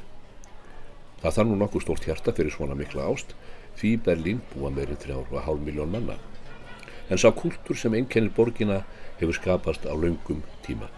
Það 1.23 1.39
þarf 1.39 1.49
nú 1.49 1.59
nokkuð 1.61 1.87
stórt 1.87 2.07
hjarta 2.09 2.37
fyrir 2.37 2.53
svona 2.53 2.77
mikla 2.79 3.09
ást 3.09 3.35
því 3.81 3.97
Berlín 4.07 4.45
búa 4.53 4.71
meirinn 4.71 5.01
3,5 5.01 5.61
miljón 5.65 5.93
manna. 5.93 6.19
en 7.11 7.19
sá 7.19 7.31
kultur 7.37 7.77
sem 7.77 7.95
einkennir 7.95 8.33
borgina 8.37 8.83
hefur 9.21 9.37
skapast 9.37 9.85
á 9.85 9.93
laungum 9.93 10.43
tíma. 10.65 10.89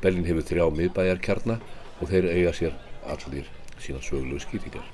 Berlin 0.00 0.24
hefur 0.24 0.46
þrjá 0.48 0.68
miðbæjarkjarna 0.72 1.58
og 2.00 2.10
þeir 2.10 2.30
eiga 2.32 2.52
sér 2.56 2.76
allir 3.04 3.50
sína 3.82 4.00
sögulegu 4.02 4.40
skýtingar. 4.44 4.86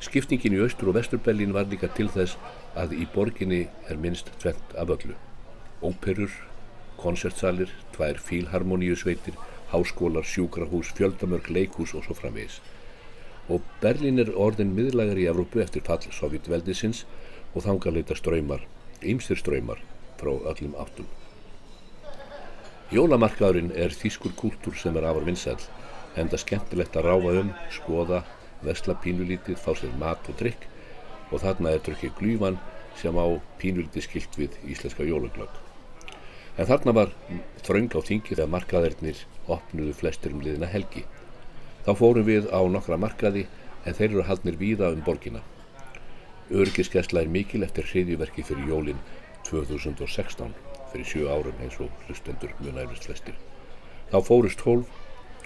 Skiptingin 0.00 0.56
í 0.56 0.62
austur 0.64 0.90
og 0.90 0.96
vestur 0.96 1.20
Berlin 1.22 1.54
var 1.54 1.68
líka 1.70 1.90
til 1.94 2.08
þess 2.08 2.38
að 2.74 2.96
í 2.96 3.06
borginni 3.14 3.66
er 3.88 4.00
minnst 4.00 4.32
tvent 4.40 4.74
af 4.80 4.90
öllu. 4.96 5.14
Óperur, 5.84 6.32
konsertsalir, 7.00 7.70
tvær 7.94 8.18
fílharmoníusveitir, 8.20 9.36
háskólar, 9.70 10.26
sjúkrahús, 10.26 10.92
fjöldamörg, 10.96 11.50
leikhús 11.50 11.94
og 11.94 12.04
svo 12.04 12.16
framvegis. 12.18 12.60
Og 13.50 13.62
Berlin 13.82 14.20
er 14.22 14.32
orðin 14.34 14.74
miðlagar 14.76 15.18
í 15.18 15.26
Evrópu 15.30 15.62
eftir 15.62 15.84
fall 15.86 16.02
Sovjetveldisins 16.14 17.04
og 17.54 17.64
þangar 17.66 17.96
leita 17.96 18.18
ströymar, 18.18 18.62
ymstir 19.02 19.38
ströymar 19.38 19.82
frá 20.20 20.30
öllum 20.30 20.76
áttum. 20.78 21.08
Jólamarkaðurinn 22.90 23.70
er 23.78 23.94
þýskur 23.94 24.34
kúltúr 24.38 24.74
sem 24.74 24.96
er 24.98 25.06
afar 25.06 25.26
vinsæl, 25.26 25.58
enda 26.18 26.38
skemmtilegt 26.38 26.96
að 26.98 27.06
ráfa 27.06 27.34
um, 27.42 27.52
skoða, 27.70 28.24
vesla 28.66 28.96
pínulítið, 28.98 29.58
fá 29.62 29.72
sér 29.78 29.94
mat 29.98 30.26
og 30.28 30.38
drikk 30.40 30.66
og 31.30 31.38
þarna 31.44 31.76
er 31.76 31.82
drukkið 31.86 32.16
glývan 32.18 32.58
sem 32.98 33.14
á 33.14 33.26
pínulítið 33.62 34.06
skilt 34.08 34.38
við 34.38 34.58
íslenska 34.66 35.06
jólaglögg. 35.06 35.52
En 36.58 36.66
þarna 36.66 36.96
var 36.96 37.12
þraung 37.62 37.94
á 37.94 38.00
þingi 38.02 38.34
þegar 38.34 38.50
markaðirnir 38.56 39.22
opnuðu 39.56 39.94
flestir 39.96 40.34
um 40.34 40.42
liðina 40.44 40.68
helgi. 40.70 41.04
Þá 41.86 41.92
fórum 41.96 42.26
við 42.28 42.48
á 42.52 42.60
nokkra 42.68 42.98
markaði 43.00 43.46
en 43.84 43.96
þeir 43.96 44.10
eru 44.10 44.26
haldnir 44.28 44.58
víða 44.60 44.90
um 44.94 45.04
borgina. 45.06 45.42
Örgiskesla 46.50 47.22
er 47.22 47.30
mikil 47.30 47.62
eftir 47.62 47.86
hriðjuverki 47.86 48.44
fyrir 48.46 48.68
jólinn 48.68 49.04
2016 49.48 50.52
fyrir 50.90 51.06
sjö 51.06 51.28
árum 51.30 51.62
eins 51.62 51.78
og 51.80 51.90
hlustendur 52.06 52.52
munæflist 52.58 53.06
flestir. 53.06 53.36
Þá 54.10 54.18
fórust 54.26 54.58
12 54.64 54.84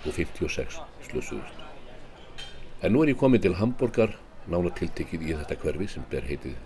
og 0.05 0.17
56 0.17 0.81
slösuðust. 1.09 1.61
En 2.85 2.93
nú 2.93 3.05
er 3.05 3.13
ég 3.13 3.21
komið 3.21 3.47
til 3.47 3.59
Hamburgar, 3.61 4.17
nánatiltekið 4.49 5.29
í 5.29 5.37
þetta 5.37 5.61
hverfi 5.61 5.91
sem 5.95 6.09
ber 6.11 6.27
heitið 6.29 6.57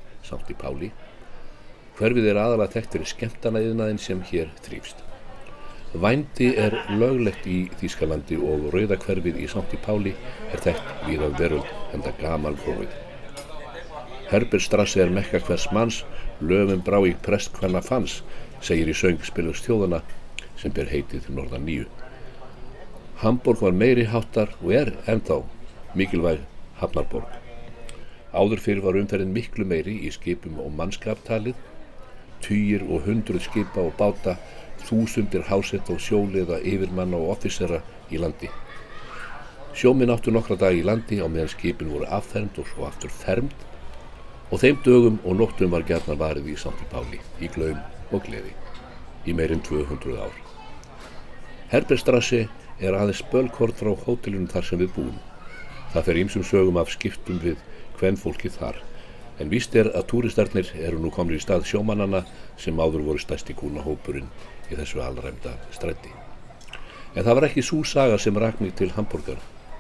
í 0.51 0.57
Páli. 0.59 0.93
Hverfið 1.99 2.31
er 2.31 2.39
aðalega 2.39 2.75
þekkt 2.77 2.95
fyrir 2.95 3.13
skemmtanaðiðnaðin 3.13 4.03
sem 4.03 4.23
hér 4.31 4.51
þrýfst. 4.63 5.08
Vændi 5.97 6.51
er 6.61 6.75
löglegt 7.01 7.47
í 7.49 7.63
Þýskalandi 7.81 8.37
og 8.45 8.67
rauðakverfið 8.75 9.39
í 9.41 9.47
í 9.49 9.79
Páli 9.81 10.13
er 10.53 10.61
þekkt 10.61 11.07
við 11.07 11.23
að 11.25 11.39
veröld 11.41 11.71
enda 11.97 12.13
gamal 12.21 12.53
gróið. 12.61 12.93
Herberstrassi 14.29 15.01
er 15.01 15.09
mekka 15.09 15.41
hvers 15.41 15.65
manns, 15.73 16.03
löfum 16.41 16.83
brá 16.85 17.01
í 17.09 17.15
prest 17.25 17.57
hvenna 17.57 17.81
fanns, 17.81 18.23
segir 18.61 18.93
í 18.93 18.95
söng 18.95 19.25
spilast 19.25 19.65
þjóðana 19.65 20.03
sem 20.61 20.75
ber 20.77 20.93
heitið 20.93 21.31
Norðan 21.33 21.65
nýju. 21.65 21.89
Hamburg 23.25 23.65
var 23.65 23.73
meiri 23.73 24.05
háttar 24.05 24.53
og 24.61 24.75
er 24.77 24.93
ennþá 25.09 25.41
mikilvæg 25.97 26.45
hafnarborg. 26.83 27.33
Áður 28.37 28.61
fyrir 28.61 28.85
var 28.85 29.01
umferðin 29.01 29.33
miklu 29.33 29.65
meiri 29.65 29.97
í 30.05 30.13
skipum 30.13 30.61
og 30.61 30.75
mannskaptalið, 30.77 31.57
týjir 32.45 32.85
og 32.85 33.09
hundruð 33.09 33.49
skipa 33.49 33.81
og 33.89 33.97
báta, 33.97 34.37
þúsundir 34.87 35.45
hásett 35.49 35.91
og 35.93 36.01
sjóliða 36.03 36.61
yfirmanna 36.63 37.19
og 37.19 37.37
offisera 37.37 37.83
í 38.11 38.21
landi. 38.21 38.51
Sjóminn 39.79 40.11
áttu 40.11 40.33
nokkra 40.35 40.57
dag 40.59 40.75
í 40.75 40.83
landi 40.83 41.21
á 41.23 41.27
meðan 41.31 41.53
skipin 41.53 41.93
voru 41.93 42.09
affermt 42.11 42.59
og 42.59 42.67
svo 42.71 42.87
aftur 42.89 43.13
fermt 43.15 43.67
og 44.51 44.63
þeim 44.63 44.81
dögum 44.85 45.19
og 45.25 45.37
nóttum 45.39 45.71
var 45.75 45.85
gerna 45.87 46.17
varið 46.19 46.49
í 46.55 46.57
Santi 46.57 46.87
Páli, 46.91 47.21
í 47.39 47.51
glaum 47.53 47.79
og 48.11 48.25
gleði, 48.25 48.55
í 49.29 49.35
meirinn 49.37 49.63
200 49.63 50.17
ár. 50.19 50.35
Herberstrassi 51.69 52.47
er 52.81 52.97
aðeins 52.97 53.21
spölkort 53.21 53.77
frá 53.77 53.93
hótelunum 54.07 54.49
þar 54.49 54.65
sem 54.65 54.81
við 54.81 54.95
búum. 54.97 55.17
Það 55.93 56.07
fer 56.09 56.21
ímsum 56.23 56.47
sögum 56.49 56.81
af 56.81 56.93
skiptum 56.95 57.41
við 57.45 57.61
hvenn 58.01 58.17
fólki 58.17 58.49
þar, 58.53 58.81
en 59.39 59.53
víst 59.53 59.77
er 59.77 59.93
að 59.93 60.09
túristarnir 60.15 60.73
eru 60.81 60.99
nú 61.03 61.13
komið 61.15 61.39
í 61.39 61.45
stað 61.45 61.69
sjómanana 61.69 62.25
sem 62.57 62.81
áður 62.81 63.05
voru 63.13 63.23
stæsti 63.23 63.55
kúnahópurinn 63.59 64.33
í 64.69 64.79
þessu 64.79 65.03
allræmda 65.03 65.55
strætti. 65.75 66.13
En 67.17 67.25
það 67.25 67.35
var 67.39 67.49
ekki 67.49 67.65
svo 67.65 67.83
saga 67.89 68.19
sem 68.21 68.37
rak 68.39 68.61
mig 68.61 68.75
til 68.79 68.93
Hamburger, 68.97 69.39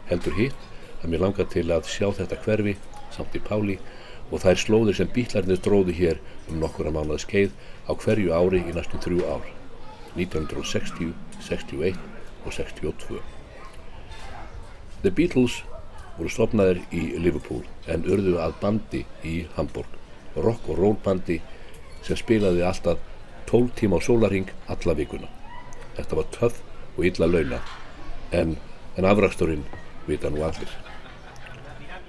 heldur 0.09 0.36
hitt 0.39 0.66
að 1.03 1.12
mér 1.12 1.24
langar 1.26 1.49
til 1.53 1.68
að 1.70 1.89
sjá 1.93 2.09
þetta 2.16 2.41
hverfi 2.45 2.74
samt 3.14 3.36
í 3.36 3.43
Páli 3.45 3.78
og 4.30 4.43
þær 4.43 4.61
slóðir 4.61 4.99
sem 4.99 5.11
bílarnir 5.14 5.61
dróði 5.64 5.95
hér 5.97 6.20
um 6.49 6.61
nokkura 6.62 6.93
mánuða 6.93 7.22
skeið 7.24 7.55
á 7.89 7.93
hverju 7.97 8.34
ári 8.34 8.61
í 8.64 8.74
næstum 8.76 9.03
þrjú 9.05 9.24
ár, 9.24 9.45
1960, 10.16 11.12
61 11.47 12.01
og 12.45 12.53
62. 12.53 13.20
The 15.03 15.12
Beatles 15.14 15.62
voru 16.18 16.32
stopnaðir 16.32 16.82
í 16.91 17.05
Liverpool 17.22 17.62
en 17.86 18.05
urðu 18.09 18.36
að 18.43 18.57
bandi 18.62 19.05
í 19.24 19.36
Hamburg, 19.57 19.89
rock 20.36 20.66
og 20.68 20.80
roll 20.82 20.97
bandi 21.05 21.39
sem 22.03 22.18
spilaði 22.18 22.64
alltaf 22.66 23.01
12 23.49 23.72
tíma 23.80 23.96
á 23.96 24.01
sólaring 24.05 24.51
alla 24.68 24.94
vikuna. 24.94 25.28
Þetta 25.96 26.16
var 26.20 26.26
töff 26.36 26.61
og 26.99 27.07
illa 27.09 27.26
launa 27.26 27.61
en, 28.36 28.57
en 28.96 29.09
afræksturinn 29.09 29.64
vita 30.07 30.28
nú 30.28 30.44
allir. 30.44 30.68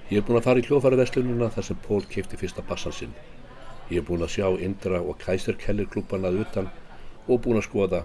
Ég 0.10 0.20
hef 0.20 0.28
búin 0.28 0.40
að 0.40 0.48
fara 0.50 0.60
í 0.60 0.66
hljófarverslununa 0.68 1.52
þar 1.54 1.66
sem 1.68 1.80
Pól 1.86 2.04
kefti 2.12 2.40
fyrsta 2.42 2.64
bassan 2.66 2.96
sinn. 2.98 3.14
Ég 3.88 4.02
hef 4.02 4.08
búin 4.10 4.26
að 4.26 4.34
sjá 4.36 4.48
Indra 4.60 5.00
og 5.00 5.20
Kaiser 5.22 5.56
Keller 5.62 5.88
klúpanað 5.88 6.42
utan 6.44 6.72
og 7.28 7.44
búin 7.46 7.62
að 7.62 7.68
skoða 7.70 8.02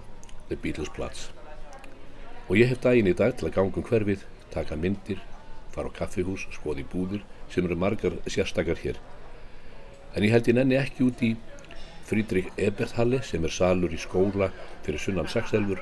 The 0.47 0.55
Beatles 0.61 0.93
Platz. 0.95 1.31
Og 2.47 2.59
ég 2.61 2.69
hef 2.69 2.79
daginn 2.83 3.09
í 3.09 3.17
dag 3.17 3.33
til 3.35 3.49
að 3.49 3.55
ganga 3.57 3.81
um 3.81 3.87
hverfið, 3.89 4.23
taka 4.53 4.77
myndir, 4.77 5.19
fara 5.73 5.89
á 5.89 5.97
kaffihús, 5.97 6.45
skoði 6.53 6.85
búðir 6.87 7.25
sem 7.51 7.65
eru 7.65 7.75
margar 7.75 8.15
sérstakar 8.29 8.79
hér. 8.79 9.01
En 10.15 10.23
ég 10.23 10.31
held 10.31 10.47
ég 10.47 10.55
nenni 10.55 10.77
ekki 10.79 11.09
út 11.09 11.25
í 11.25 11.33
Frídrik 12.05 12.51
Eberthalli 12.61 13.19
sem 13.25 13.45
er 13.47 13.53
salur 13.53 13.93
í 13.93 13.97
skóla 13.97 14.51
fyrir 14.85 15.01
sunnan 15.01 15.29
Saxelfur. 15.31 15.81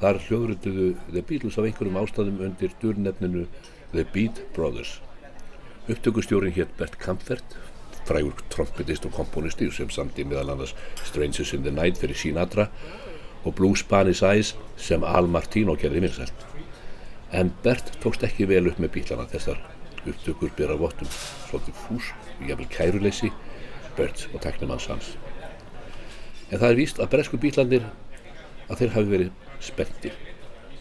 Þar 0.00 0.20
hljóðrönduðu 0.26 0.86
The 1.10 1.22
Beatles 1.28 1.58
af 1.60 1.68
einhverjum 1.68 1.98
ástæðum 2.00 2.40
undir 2.46 2.72
durnefninu 2.80 3.44
The 3.92 4.06
Beat 4.14 4.40
Brothers. 4.56 4.96
Upptökustjórin 5.90 6.54
hétt 6.56 6.72
Bert 6.78 6.96
Kampfert, 7.02 7.56
frægur 8.08 8.40
trompetist 8.50 9.04
og 9.06 9.12
komponisti 9.18 9.68
sem 9.70 9.90
samti 9.92 10.24
meðal 10.24 10.54
annars 10.54 10.72
Strangers 11.04 11.52
in 11.52 11.66
the 11.66 11.74
Night 11.74 12.00
fyrir 12.00 12.18
Sinatra 12.18 12.68
og 13.44 13.54
Blue 13.58 13.76
Spanish 13.76 14.24
Eyes 14.24 14.54
sem 14.76 15.04
Al 15.04 15.28
Martino 15.28 15.76
gerði 15.78 16.06
vinsælt. 16.06 16.46
En 17.32 17.52
Bert 17.62 17.92
tókst 18.02 18.24
ekki 18.26 18.48
vel 18.48 18.70
upp 18.72 18.80
með 18.82 18.94
bílana 18.96 19.28
þessar 19.30 19.60
upptökur 20.06 20.50
byrja 20.56 20.78
vottum 20.80 21.10
svolítið 21.12 21.78
fús 21.84 22.10
jafnvel 22.40 22.70
kæruleysi 22.72 23.30
Bert 23.96 24.26
og 24.32 24.40
teknimanns 24.42 24.88
hans. 24.90 25.12
En 26.52 26.60
það 26.60 26.68
er 26.68 26.78
víst 26.78 27.00
að 27.00 27.10
bresku 27.14 27.40
bílandir 27.40 27.86
að 28.68 28.82
þeir 28.82 28.92
hafi 28.96 29.10
verið 29.14 29.30
spenntir. 29.64 30.18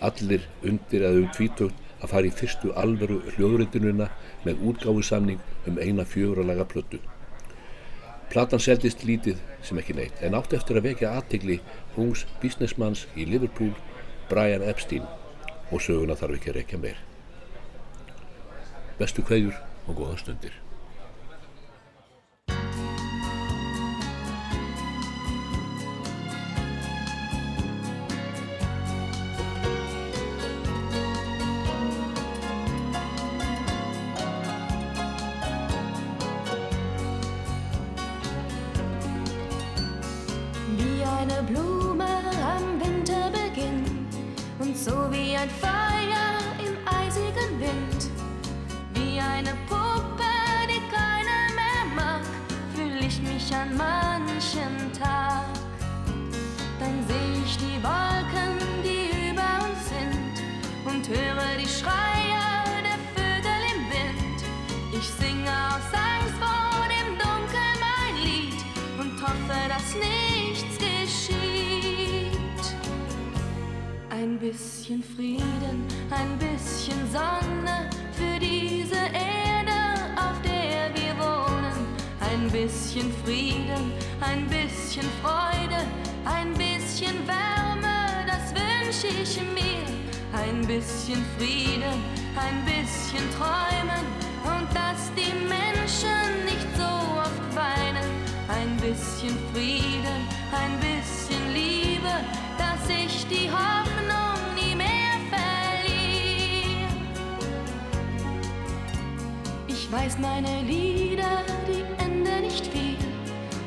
Allir 0.04 0.48
undir 0.68 1.06
eða 1.08 1.22
um 1.22 1.32
tvítögt 1.32 1.88
að 2.02 2.12
fara 2.12 2.28
í 2.28 2.34
fyrstu 2.36 2.74
alveru 2.82 3.22
hljóðrindununa 3.36 4.10
með 4.46 4.64
útgáfusamning 4.72 5.42
um 5.70 5.80
eina 5.80 6.06
fjóralaga 6.06 6.66
plötu. 6.68 7.00
Platan 8.32 8.64
seldist 8.64 9.04
lítið 9.04 9.40
sem 9.64 9.80
ekki 9.80 9.96
neitt 9.96 10.22
en 10.24 10.36
átt 10.38 10.56
eftir 10.56 10.80
að 10.80 10.90
vekja 10.90 11.14
aðtegli 11.20 11.60
hungs 11.98 12.26
businessmanns 12.44 13.06
í 13.16 13.28
Liverpool, 13.28 13.74
Brian 14.32 14.64
Epstein 14.64 15.08
og 15.72 15.84
söguna 15.84 16.18
þarf 16.20 16.40
ekki 16.40 16.54
að 16.54 16.60
rekja 16.62 16.82
meir. 16.82 17.00
Bestu 19.00 19.24
kveðjur 19.28 19.56
og 19.88 19.98
góða 20.00 20.20
stundir. 20.24 20.61
Wind. 65.52 65.58
Ich 65.58 65.58
singe 65.58 65.58
aus 65.68 65.93
Angst 65.93 66.36
vor 66.39 66.88
dem 66.88 67.18
Dunkel 67.18 67.72
mein 67.80 68.16
Lied 68.24 68.60
und 68.99 69.22
hoffe, 69.22 69.60
dass 69.68 69.95
nichts 69.95 70.78
geschieht. 70.78 72.32
Ein 74.10 74.38
bisschen 74.39 75.04
Frieden, 75.04 75.86
ein 76.10 76.38
bisschen 76.38 76.99
Sonne 77.12 77.89
für 78.14 78.39
diese 78.39 78.95
Erde, 78.95 80.02
auf 80.16 80.41
der 80.43 80.93
wir 80.93 81.18
wohnen. 81.18 81.88
Ein 82.20 82.49
bisschen 82.52 83.12
Frieden, 83.24 83.93
ein 84.22 84.47
bisschen 84.47 85.08
Freude, 85.22 85.86
ein 86.26 86.54
bisschen 86.54 87.16
Wärme, 87.28 88.26
das 88.28 88.54
wünsche 88.54 89.08
ich 89.08 89.39
mir. 89.54 89.82
Ein 90.34 90.66
bisschen 90.66 91.24
Frieden, 91.38 92.04
ein 92.36 92.66
bisschen 92.66 93.26
Träumen 93.38 94.31
dass 94.74 95.12
die 95.16 95.34
Menschen 95.48 96.46
nicht 96.46 96.68
so 96.78 96.92
oft 97.20 97.56
weinen. 97.56 98.10
Ein 98.48 98.76
bisschen 98.78 99.38
Frieden, 99.54 100.28
ein 100.52 100.80
bisschen 100.80 101.54
Liebe, 101.54 102.14
dass 102.58 102.90
ich 102.90 103.26
die 103.28 103.50
Hoffnung 103.50 104.38
nie 104.56 104.76
mehr 104.76 105.16
verliere. 105.30 106.88
Ich 109.68 109.92
weiß 109.92 110.18
meine 110.20 110.62
Lieder, 110.64 111.44
die 111.68 111.84
enden 112.04 112.42
nicht 112.42 112.68
viel. 112.68 112.98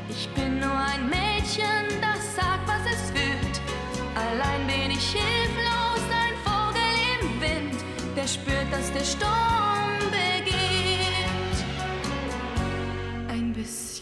Ich 0.09 0.29
bin 0.29 0.59
nur 0.59 0.77
ein 0.91 1.09
Mädchen, 1.09 1.85
das 2.01 2.35
sagt, 2.35 2.67
was 2.67 2.83
es 2.93 3.11
fühlt. 3.11 3.61
Allein 4.15 4.65
bin 4.67 4.91
ich 4.91 5.11
hilflos, 5.11 6.03
ein 6.23 6.35
Vogel 6.45 6.93
im 7.19 7.41
Wind, 7.41 7.83
der 8.15 8.27
spürt, 8.27 8.71
dass 8.71 8.91
der 8.93 9.03
Sturm 9.03 9.84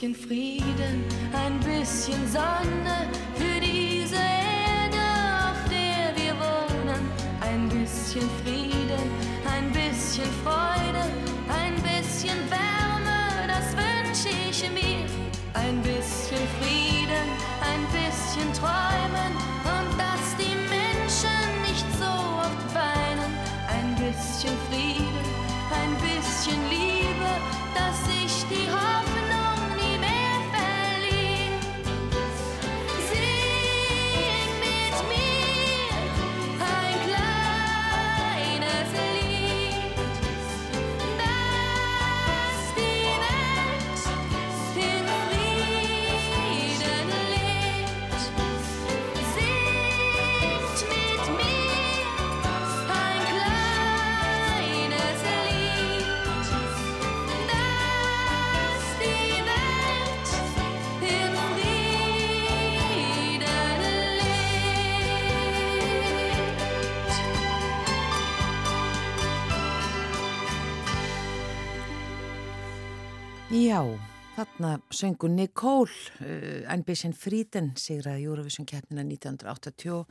bisschen 0.04 0.16
Frieden, 0.16 1.06
ein 1.32 1.60
bisschen 1.60 2.28
Sonne 2.28 3.08
für 3.36 3.60
diese 3.62 4.16
Erde, 4.16 5.00
auf 5.40 5.70
der 5.70 6.12
wir 6.18 6.34
wohnen. 6.36 7.10
Ein 7.40 7.70
bisschen 7.70 8.30
Frieden, 8.44 9.06
ein 9.48 9.72
bisschen 9.72 10.30
Freude, 10.44 11.06
ein 11.48 11.76
bisschen 11.76 12.38
Wärme, 12.50 13.48
das 13.48 13.72
wünsche 13.78 14.36
ich 14.50 14.70
mir. 14.72 15.06
Ein 15.54 15.82
bisschen 15.82 16.44
Frieden, 16.60 17.28
ein 17.64 17.84
bisschen 17.96 18.52
Träumen 18.60 19.34
und 19.64 19.98
dass 19.98 20.36
die 20.38 20.56
Menschen 20.68 21.48
nicht 21.66 21.86
so 21.98 22.12
oft 22.44 22.76
weinen. 22.76 23.32
Ein 23.70 23.96
bisschen 23.96 24.54
Frieden, 24.70 25.26
ein 25.72 25.96
bisschen 26.02 26.60
Liebe, 26.70 26.83
þarna 74.44 74.76
söngu 74.94 75.30
Nicole, 75.32 75.92
uh, 76.22 76.62
ein 76.72 76.84
bisschen 76.84 77.16
Frieden, 77.16 77.74
sigraði 77.80 78.28
Eurovision 78.28 78.68
keppnina 78.68 79.04
1982. 79.08 80.04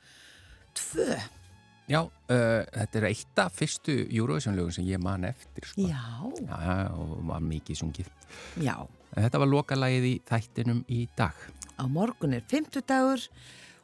Já, 1.90 2.00
uh, 2.06 2.12
þetta 2.30 3.00
er 3.00 3.08
eitt 3.10 3.40
af 3.42 3.56
fyrstu 3.58 3.96
Eurovision-lögum 4.06 4.72
sem 4.72 4.86
ég 4.88 5.02
man 5.02 5.26
eftir 5.28 5.66
sko. 5.68 5.88
Já. 5.88 6.04
Já, 6.46 6.92
og 6.96 7.18
var 7.28 7.42
mikið 7.44 7.82
sungið. 7.82 8.12
Já. 8.62 8.76
Þetta 9.12 9.42
var 9.42 9.50
lokalagið 9.50 10.06
í 10.08 10.14
þættinum 10.28 10.84
í 10.88 11.02
dag. 11.18 11.36
Á 11.76 11.84
morgun 11.90 12.38
er 12.38 12.46
50 12.48 12.86
dagur 12.88 13.26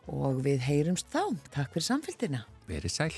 og 0.09 0.41
við 0.47 0.65
heyrumst 0.65 1.11
þá. 1.13 1.37
Takk 1.53 1.75
fyrir 1.75 1.89
samfélgina. 1.91 2.47
Verið 2.71 2.95
sæl. 2.95 3.13